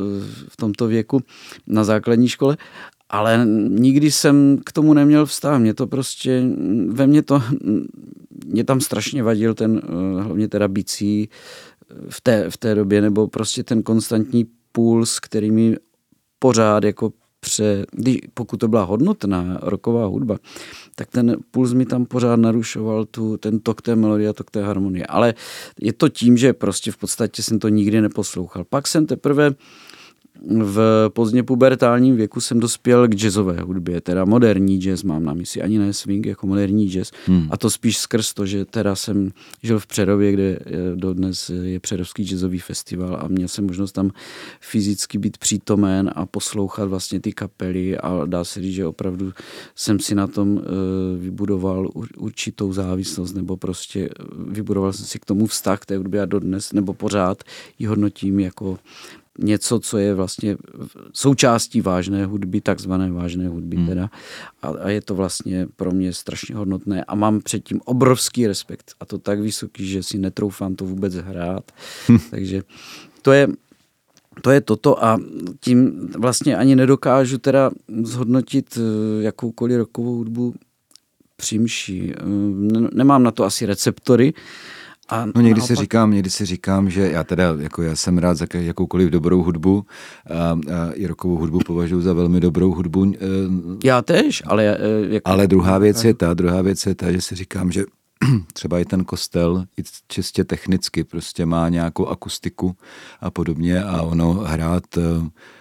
[0.47, 1.21] v tomto věku
[1.67, 2.57] na základní škole,
[3.09, 5.59] ale nikdy jsem k tomu neměl vztah.
[5.59, 6.43] Mě to prostě,
[6.87, 7.43] ve mně to,
[8.45, 13.01] mě tam strašně vadil ten, eh, hlavně teda bicí eh, v té, v té době,
[13.01, 15.75] nebo prostě ten konstantní puls, který mi
[16.39, 20.37] pořád jako pře, když, pokud to byla hodnotná roková hudba,
[20.95, 24.63] tak ten puls mi tam pořád narušoval tu, ten tok té melodie a tok té
[24.63, 25.05] harmonie.
[25.05, 25.33] Ale
[25.81, 28.63] je to tím, že prostě v podstatě jsem to nikdy neposlouchal.
[28.63, 29.51] Pak jsem teprve
[30.45, 35.61] v pozdně pubertálním věku jsem dospěl k jazzové hudbě, teda moderní jazz, mám na mysli
[35.61, 37.11] ani ne swing, jako moderní jazz.
[37.25, 37.47] Hmm.
[37.51, 39.31] A to spíš skrz to, že teda jsem
[39.63, 40.59] žil v Přerově, kde
[40.95, 44.11] dodnes je Přerovský jazzový festival a měl jsem možnost tam
[44.61, 49.33] fyzicky být přítomen a poslouchat vlastně ty kapely a dá se říct, že opravdu
[49.75, 54.09] jsem si na tom eh, vybudoval určitou závislost nebo prostě
[54.47, 57.43] vybudoval jsem si k tomu vztah k té hudbě a dodnes nebo pořád
[57.79, 58.79] ji hodnotím jako
[59.37, 60.57] něco, co je vlastně
[61.13, 63.87] součástí vážné hudby, takzvané vážné hudby hmm.
[63.87, 64.09] teda.
[64.61, 69.05] A, a je to vlastně pro mě strašně hodnotné a mám předtím obrovský respekt a
[69.05, 71.71] to tak vysoký, že si netroufám to vůbec hrát.
[72.09, 72.17] Hm.
[72.29, 72.63] Takže
[73.21, 73.47] to je,
[74.41, 75.19] to je toto a
[75.59, 77.71] tím vlastně ani nedokážu teda
[78.03, 80.53] zhodnotit eh, jakoukoliv rokovou hudbu
[81.35, 82.13] přímší.
[82.13, 82.23] Eh,
[82.93, 84.33] nemám na to asi receptory,
[85.09, 85.67] a no někdy naopak...
[85.67, 89.43] si říkám, někdy si říkám, že já teda, jako já jsem rád za jakoukoliv dobrou
[89.43, 89.85] hudbu
[90.29, 93.13] a, a i rokovou hudbu považuji za velmi dobrou hudbu.
[93.15, 93.17] Eh,
[93.83, 94.77] já tež, ale...
[95.09, 95.29] Jako...
[95.29, 97.85] Ale druhá věc je ta, druhá věc je ta, že si říkám, že
[98.53, 102.75] třeba i ten kostel i čistě technicky prostě má nějakou akustiku
[103.21, 105.01] a podobně a ono hrát eh,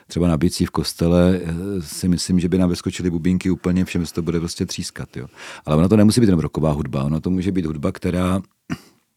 [0.06, 1.40] třeba na bicí v kostele
[1.80, 5.16] si myslím, že by nám vyskočily bubínky úplně všem, se to bude prostě třískat.
[5.16, 5.26] Jo.
[5.66, 8.40] Ale ono to nemusí být jenom roková hudba, ono to může být hudba, která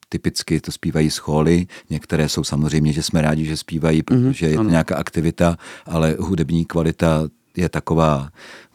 [0.10, 4.50] typicky to zpívají scholy, některé jsou samozřejmě, že jsme rádi, že zpívají, mhm, protože mm-hmm,
[4.50, 4.70] je to ano.
[4.70, 8.30] nějaká aktivita, ale hudební kvalita je taková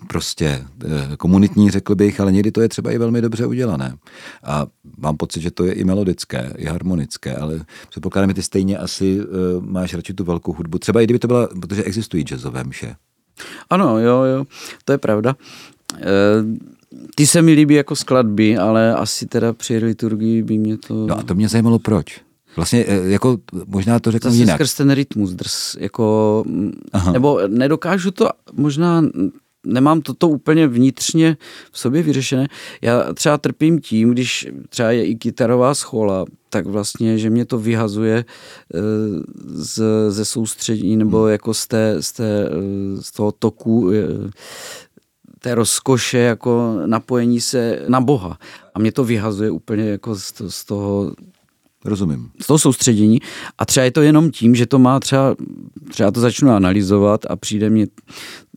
[0.08, 3.96] prostě eh, komunitní, řekl bych, ale někdy to je třeba i velmi dobře udělané.
[4.44, 4.66] A
[4.98, 9.20] mám pocit, že to je i melodické, i harmonické, ale předpokládám, že ty stejně asi
[9.20, 9.26] uh,
[9.60, 10.78] máš radši tu velkou hudbu.
[10.78, 12.96] Třeba i kdyby to byla, protože existují jazzové mše.
[13.70, 14.44] Ano, jo, jo,
[14.84, 15.36] to je pravda.
[16.00, 16.74] E-
[17.14, 21.06] ty se mi líbí jako skladby, ale asi teda při liturgii by mě to...
[21.06, 22.20] No a to mě zajímalo proč.
[22.56, 24.56] Vlastně eh, jako možná to řeknu Zase jinak.
[24.56, 27.12] skrz ten rytmus, drs, jako, mm, Aha.
[27.12, 29.02] nebo nedokážu to, možná
[29.66, 31.36] nemám toto úplně vnitřně
[31.72, 32.48] v sobě vyřešené.
[32.82, 37.58] Já třeba trpím tím, když třeba je i kytarová schola, tak vlastně, že mě to
[37.58, 38.24] vyhazuje
[38.74, 38.78] eh,
[39.46, 41.30] z, ze soustředí nebo hmm.
[41.30, 43.90] jako z, té, z, té, eh, z toho toku
[45.44, 48.38] té rozkoše, jako napojení se na Boha.
[48.74, 51.12] A mě to vyhazuje úplně jako z, z toho
[51.84, 52.30] Rozumím.
[52.40, 53.20] Z toho soustředění.
[53.58, 55.36] A třeba je to jenom tím, že to má třeba,
[55.90, 57.86] třeba to začnu analyzovat a přijde mě,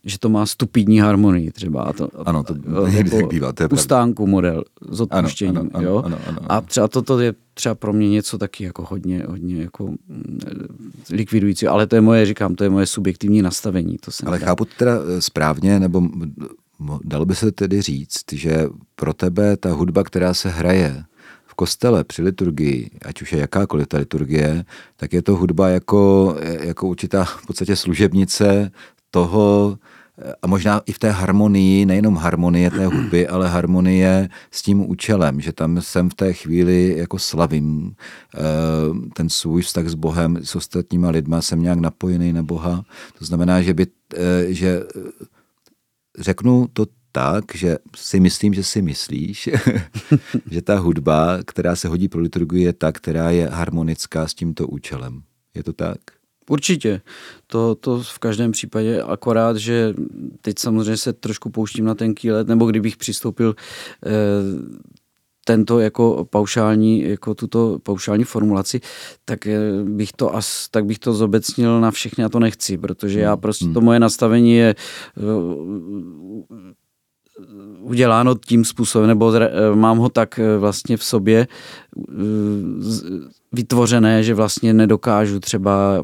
[0.04, 1.84] že to má stupidní harmonii třeba.
[1.84, 2.56] A to, ano, to
[2.88, 3.54] někdy tak bývá.
[3.54, 5.58] To je ustánku model s odpuštěním.
[5.58, 6.02] Ano, ano, jo?
[6.06, 6.52] Ano, ano, ano.
[6.52, 10.40] A třeba toto je třeba pro mě něco taky jako hodně, hodně jako mm,
[11.10, 13.98] likvidující, ale to je moje, říkám, to je moje subjektivní nastavení.
[13.98, 16.02] To ale chápu to teda eh, správně, nebo
[17.04, 21.04] dalo by se tedy říct, že pro tebe ta hudba, která se hraje
[21.46, 24.66] v kostele při liturgii, ať už je jakákoliv ta liturgie,
[24.98, 28.72] tak je to hudba jako, jako určitá v podstatě služebnice
[29.12, 29.78] toho,
[30.42, 35.42] a možná i v té harmonii, nejenom harmonie té hudby, ale harmonie s tím účelem,
[35.42, 37.96] že tam jsem v té chvíli jako slavím
[38.36, 38.40] eh,
[39.14, 42.86] ten svůj vztah s Bohem, s ostatníma lidma, jsem nějak napojený na Boha.
[43.20, 44.84] To znamená, že, by, eh, že
[46.18, 49.50] řeknu to tak, že si myslím, že si myslíš,
[50.52, 54.68] že ta hudba, která se hodí pro liturgii, je ta, která je harmonická s tímto
[54.68, 55.22] účelem.
[55.56, 55.98] Je to tak?
[56.50, 57.02] Určitě,
[57.48, 59.94] to, to v každém případě, akorát, že
[60.42, 63.56] teď samozřejmě se trošku pouštím na ten let, nebo kdybych přistoupil
[64.06, 64.10] eh,
[65.48, 68.82] tento jako paušální, jako tuto paušální formulaci,
[69.26, 73.20] tak eh, bych to as, tak bych to zobecnil na všechny a to nechci, protože
[73.20, 73.74] já hmm, prostě hmm.
[73.74, 75.22] to moje nastavení je eh,
[77.80, 81.48] uděláno tím způsobem, nebo eh, mám ho tak vlastně v sobě
[83.52, 86.04] vytvořené, že vlastně nedokážu třeba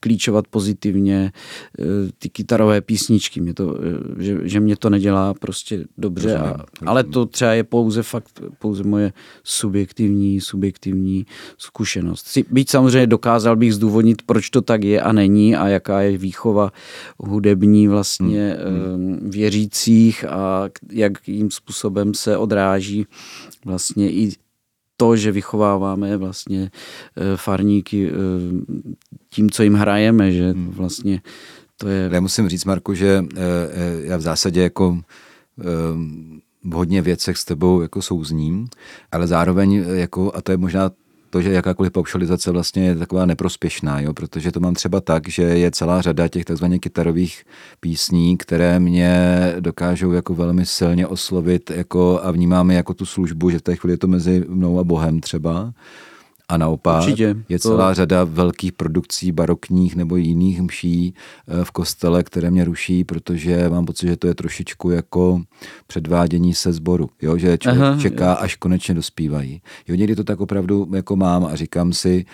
[0.00, 1.32] klíčovat pozitivně
[1.78, 1.84] eh,
[2.18, 7.04] ty kytarové písničky, mě to, eh, že, že mě to nedělá prostě dobře, a, ale
[7.04, 9.12] to třeba je pouze fakt, pouze moje
[9.44, 11.26] subjektivní, subjektivní
[11.58, 12.38] zkušenost.
[12.50, 16.72] Byť samozřejmě dokázal bych zdůvodnit, proč to tak je a není a jaká je výchova
[17.18, 18.94] hudební vlastně hmm.
[18.94, 19.30] hmm.
[19.30, 23.06] věřících a jakým způsobem se odráží
[23.64, 24.30] vlastně i
[25.00, 26.70] to, že vychováváme vlastně
[27.16, 28.12] eh, farníky eh,
[29.30, 30.70] tím, co jim hrajeme, že hmm.
[30.70, 31.20] vlastně
[31.76, 32.10] to je...
[32.12, 33.40] Já musím říct, Marku, že eh,
[34.02, 35.00] já v zásadě jako
[36.64, 38.68] v hodně věcech s tebou jako souzním,
[39.12, 40.90] ale zároveň jako, a to je možná
[41.30, 44.14] to, že jakákoliv paušalizace vlastně je taková neprospěšná, jo?
[44.14, 47.44] protože to mám třeba tak, že je celá řada těch takzvaně kytarových
[47.80, 49.14] písní, které mě
[49.60, 53.92] dokážou jako velmi silně oslovit jako, a vnímáme jako tu službu, že v té chvíli
[53.92, 55.72] je to mezi mnou a Bohem třeba.
[56.50, 57.36] A naopak Určitě.
[57.48, 57.94] je celá to...
[57.94, 61.14] řada velkých produkcí barokních nebo jiných mší
[61.48, 65.42] eh, v kostele, které mě ruší, protože mám pocit, že to je trošičku jako
[65.86, 67.38] předvádění se sboru, jo?
[67.38, 69.62] že člověk Aha, čeká, až konečně dospívají.
[69.88, 72.24] Jo, někdy to tak opravdu jako mám a říkám si,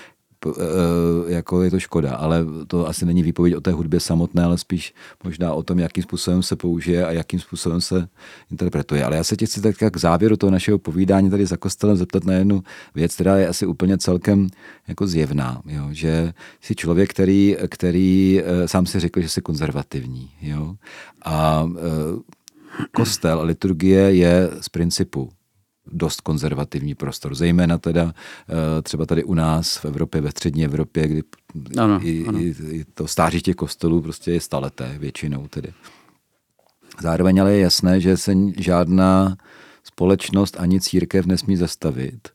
[1.26, 4.94] jako je to škoda, ale to asi není výpověď o té hudbě samotné, ale spíš
[5.24, 8.08] možná o tom, jakým způsobem se použije a jakým způsobem se
[8.50, 9.04] interpretuje.
[9.04, 12.24] Ale já se tě chci tak k závěru toho našeho povídání tady za kostelem zeptat
[12.24, 12.62] na jednu
[12.94, 14.48] věc, která je asi úplně celkem
[14.88, 15.88] jako zjevná, jo?
[15.90, 20.30] že jsi člověk, který, který eh, sám si řekl, že jsi konzervativní.
[20.42, 20.76] Jo?
[21.24, 22.36] A eh,
[22.92, 25.30] kostel a liturgie je z principu
[25.92, 28.12] dost konzervativní prostor, zejména teda
[28.48, 31.22] eh, třeba tady u nás v Evropě, ve střední Evropě, kdy
[31.78, 32.40] ano, i, ano.
[32.40, 35.72] I, i to stáří těch kostelů prostě je staleté většinou tedy.
[37.00, 39.36] Zároveň ale je jasné, že se žádná
[39.84, 42.28] společnost ani církev nesmí zastavit,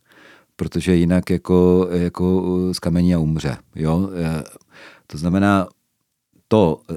[0.56, 3.58] protože jinak jako, jako z kamení a umře.
[3.76, 4.10] Jo?
[4.14, 4.44] Eh,
[5.08, 5.68] to znamená,
[6.48, 6.96] to, eh,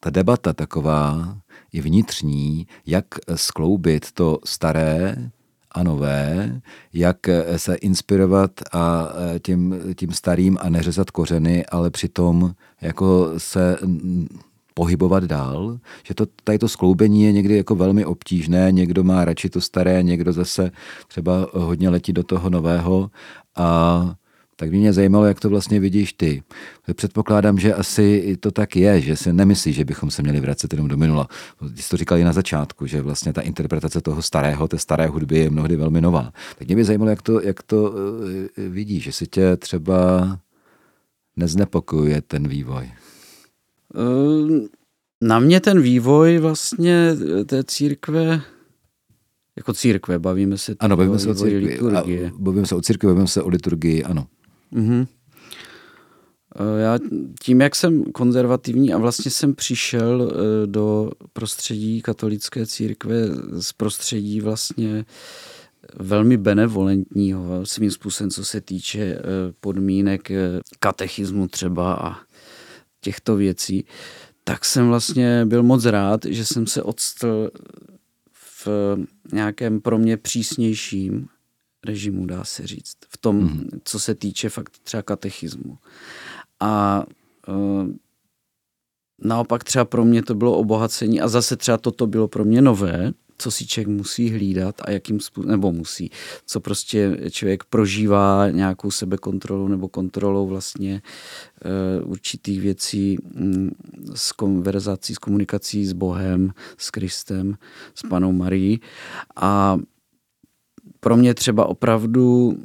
[0.00, 1.36] ta debata taková,
[1.72, 5.30] i vnitřní, jak skloubit to staré
[5.70, 6.60] a nové,
[6.92, 7.16] jak
[7.56, 9.08] se inspirovat a
[9.44, 13.78] tím, tím starým a neřezat kořeny, ale přitom jako se
[14.74, 19.48] pohybovat dál, že to, tady to skloubení je někdy jako velmi obtížné, někdo má radši
[19.50, 20.70] to staré, někdo zase
[21.08, 23.10] třeba hodně letí do toho nového
[23.56, 24.14] a
[24.62, 26.42] tak by mě zajímalo, jak to vlastně vidíš ty.
[26.94, 30.88] Předpokládám, že asi to tak je, že si nemyslíš, že bychom se měli vracet jenom
[30.88, 31.28] do minula.
[31.76, 35.06] Ty jsi to říkal i na začátku, že vlastně ta interpretace toho starého, té staré
[35.06, 36.32] hudby je mnohdy velmi nová.
[36.58, 37.94] Tak mě by zajímalo, jak to, jak to
[38.58, 40.38] eh, vidíš, že si tě třeba
[41.36, 42.90] neznepokojuje ten vývoj.
[43.94, 44.66] Ehm,
[45.20, 48.42] na mě ten vývoj vlastně té církve
[49.56, 51.78] jako církve, bavíme se Ano, bavíme se o církvi.
[52.38, 54.26] Bavíme se o církvi, bavíme se o liturgii, ano.
[54.72, 55.06] Mm-hmm.
[56.78, 56.98] Já
[57.42, 63.16] tím, jak jsem konzervativní a vlastně jsem přišel e, do prostředí katolické církve
[63.60, 65.04] z prostředí vlastně
[65.98, 69.18] velmi benevolentního svým způsobem, co se týče
[69.60, 70.28] podmínek
[70.78, 72.16] katechismu třeba a
[73.00, 73.84] těchto věcí,
[74.44, 77.50] tak jsem vlastně byl moc rád, že jsem se odstl
[78.32, 78.68] v
[79.32, 81.28] nějakém pro mě přísnějším
[81.86, 83.68] režimu, dá se říct, v tom, mm.
[83.84, 85.78] co se týče fakt třeba katechismu.
[86.60, 87.04] A
[87.48, 87.88] uh,
[89.24, 93.12] naopak třeba pro mě to bylo obohacení a zase třeba toto bylo pro mě nové,
[93.38, 96.10] co si člověk musí hlídat a jakým způsobem, nebo musí,
[96.46, 101.02] co prostě člověk prožívá nějakou sebekontrolou nebo kontrolou vlastně
[102.04, 103.70] uh, určitých věcí, um,
[104.14, 107.56] s konverzací, s komunikací s Bohem, s Kristem,
[107.94, 108.80] s panou Marií.
[109.36, 109.78] A
[111.04, 112.56] pro mě třeba opravdu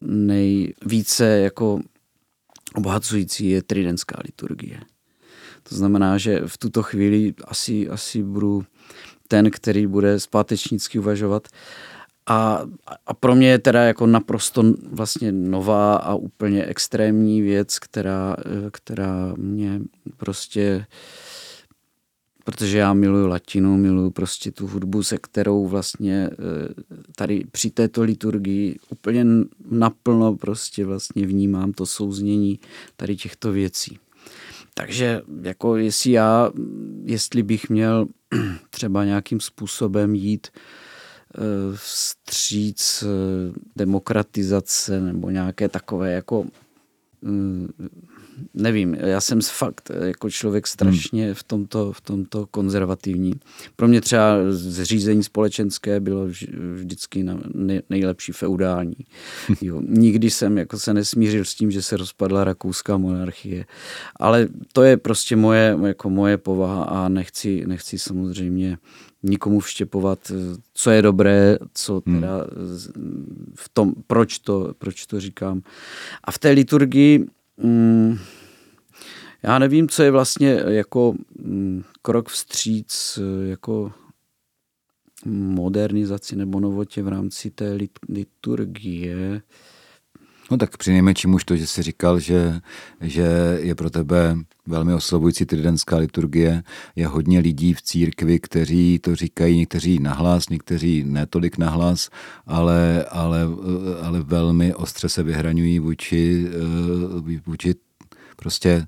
[0.00, 1.80] nejvíce jako
[2.74, 4.80] obohacující je tridentská liturgie.
[5.68, 8.64] To znamená, že v tuto chvíli asi, asi budu
[9.28, 11.48] ten, který bude zpátečnicky uvažovat.
[12.26, 12.62] A,
[13.06, 18.36] a pro mě je teda jako naprosto vlastně nová a úplně extrémní věc, která,
[18.72, 19.80] která mě
[20.16, 20.86] prostě
[22.44, 26.36] protože já miluju latinu, miluju prostě tu hudbu, se kterou vlastně eh,
[27.16, 29.26] tady při této liturgii úplně
[29.70, 32.60] naplno prostě vlastně vnímám to souznění
[32.96, 33.98] tady těchto věcí.
[34.74, 36.50] Takže jako jestli já,
[37.04, 38.06] jestli bych měl
[38.70, 41.40] třeba nějakým způsobem jít eh,
[41.74, 46.46] vstříc eh, demokratizace nebo nějaké takové jako
[48.54, 53.32] nevím, já jsem fakt jako člověk strašně v tomto, v tomto konzervativní.
[53.76, 56.26] Pro mě třeba zřízení společenské bylo
[56.74, 57.26] vždycky
[57.90, 58.96] nejlepší feudální.
[59.60, 59.80] Jo.
[59.88, 63.64] Nikdy jsem jako se nesmířil s tím, že se rozpadla rakouská monarchie.
[64.16, 68.78] Ale to je prostě moje, jako moje povaha a nechci, nechci samozřejmě
[69.22, 70.32] nikomu vštěpovat,
[70.74, 72.20] co je dobré, co hmm.
[72.20, 72.46] teda
[73.54, 75.62] v tom, proč to, proč to říkám.
[76.24, 77.26] A v té liturgii
[77.62, 78.18] Mm,
[79.42, 83.92] já nevím, co je vlastně jako mm, krok vstříc jako
[85.26, 89.42] modernizaci nebo novotě v rámci té liturgie.
[90.50, 92.60] No tak přinejmenším už to, že jsi říkal, že,
[93.00, 94.36] že je pro tebe
[94.66, 96.62] velmi oslovující tridentská liturgie.
[96.96, 102.10] Je hodně lidí v církvi, kteří to říkají, někteří nahlas, někteří netolik nahlas,
[102.46, 103.40] ale, ale,
[104.02, 107.74] ale velmi ostře se vyhraňují vůči, eh, vůči
[108.36, 108.86] prostě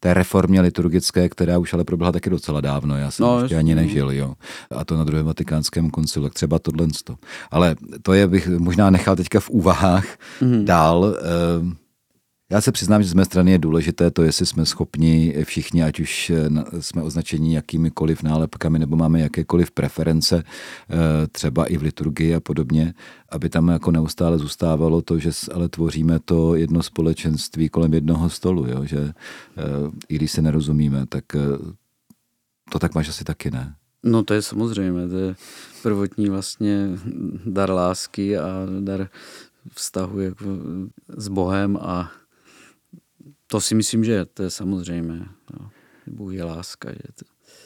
[0.00, 2.96] té reformě liturgické, která už ale proběhla taky docela dávno.
[2.96, 4.34] Já jsem no, ještě ani nežil, jo.
[4.76, 6.88] A to na druhém vatikánském koncilu, tak třeba tohle.
[7.50, 10.06] Ale to je, bych možná nechal teďka v úvahách
[10.40, 10.64] mm-hmm.
[10.64, 11.16] dál.
[11.18, 11.80] Eh,
[12.50, 16.00] já se přiznám, že z mé strany je důležité to, jestli jsme schopni všichni, ať
[16.00, 20.96] už eh, jsme označeni jakýmikoliv nálepkami nebo máme jakékoliv preference, eh,
[21.32, 22.94] třeba i v liturgii a podobně,
[23.28, 28.66] aby tam jako neustále zůstávalo to, že ale tvoříme to jedno společenství kolem jednoho stolu,
[28.66, 28.84] jo?
[28.84, 29.62] že eh,
[30.08, 31.24] i když se nerozumíme, tak
[32.72, 33.74] to tak máš asi taky, ne?
[34.04, 35.34] No to je samozřejmě, to je
[35.82, 36.88] prvotní vlastně
[37.46, 39.08] dar lásky a dar
[39.72, 40.44] vztahu jako
[41.08, 42.10] s Bohem a
[43.50, 45.18] to si myslím, že to je samozřejmé.
[45.60, 45.70] No.
[46.06, 46.90] Bůh je láska.
[46.90, 47.24] Že to...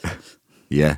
[0.71, 0.97] Je.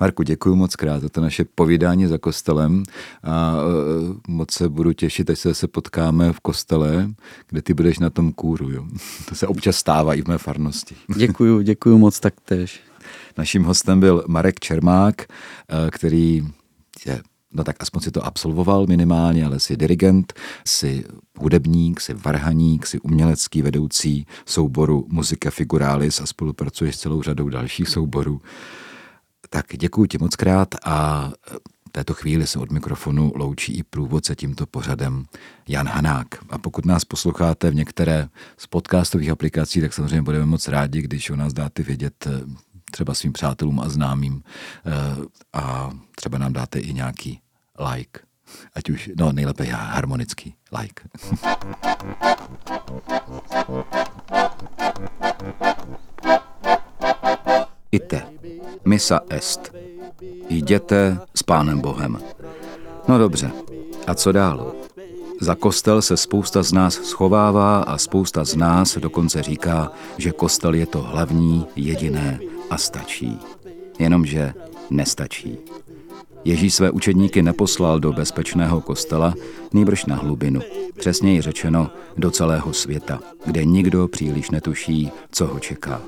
[0.00, 2.82] Marku, děkuji moc krát za to naše povídání za kostelem
[3.22, 7.10] a uh, moc se budu těšit, až se zase potkáme v kostele,
[7.48, 8.70] kde ty budeš na tom kůru.
[8.70, 8.86] Jo.
[9.28, 10.96] To se občas stává i v mé farnosti.
[11.16, 12.80] Děkuji, děkuji moc taktéž.
[13.38, 16.46] Naším hostem byl Marek Čermák, uh, který
[17.06, 17.22] je
[17.54, 20.32] no tak aspoň si to absolvoval minimálně, ale si dirigent,
[20.66, 21.04] si
[21.38, 27.88] hudebník, si varhaník, si umělecký vedoucí souboru Muzika Figuralis a spolupracuješ s celou řadou dalších
[27.88, 28.40] souborů.
[29.50, 31.30] Tak děkuji ti moc krát a
[31.88, 35.26] v této chvíli se od mikrofonu loučí i průvodce tímto pořadem
[35.68, 36.26] Jan Hanák.
[36.50, 38.28] A pokud nás posloucháte v některé
[38.58, 42.28] z podcastových aplikací, tak samozřejmě budeme moc rádi, když o nás dáte vědět
[42.90, 44.42] třeba svým přátelům a známým
[44.86, 44.92] eh,
[45.52, 47.40] a třeba nám dáte i nějaký
[47.78, 48.20] like.
[48.74, 51.02] Ať už, no nejlépe harmonický like.
[57.92, 58.22] Ite,
[58.84, 59.72] misa est.
[60.48, 62.18] Jděte s Pánem Bohem.
[63.08, 63.50] No dobře,
[64.06, 64.72] a co dál?
[65.40, 70.74] Za kostel se spousta z nás schovává a spousta z nás dokonce říká, že kostel
[70.74, 73.38] je to hlavní, jediné a stačí.
[73.98, 74.54] Jenomže
[74.90, 75.58] nestačí.
[76.44, 79.34] Ježíš své učedníky neposlal do bezpečného kostela,
[79.72, 80.60] nýbrž na hlubinu.
[80.98, 86.02] Přesněji řečeno do celého světa, kde nikdo příliš netuší, co ho čeká.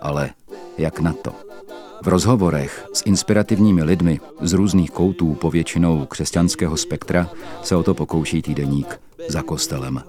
[0.00, 0.30] Ale
[0.78, 1.32] jak na to?
[2.02, 7.30] V rozhovorech s inspirativními lidmi z různých koutů povětšinou křesťanského spektra
[7.62, 10.02] se o to pokouší týdeník za kostelem.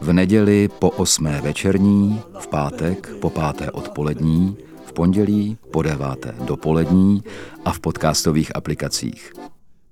[0.00, 4.56] V neděli po osmé večerní, v pátek po páté odpolední,
[4.94, 7.22] pondělí po deváté dopolední
[7.64, 9.32] a v podcastových aplikacích.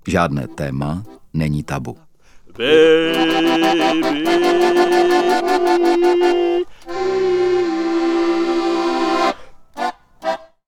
[0.07, 1.97] Žádné téma není tabu.
[2.57, 3.13] Baby.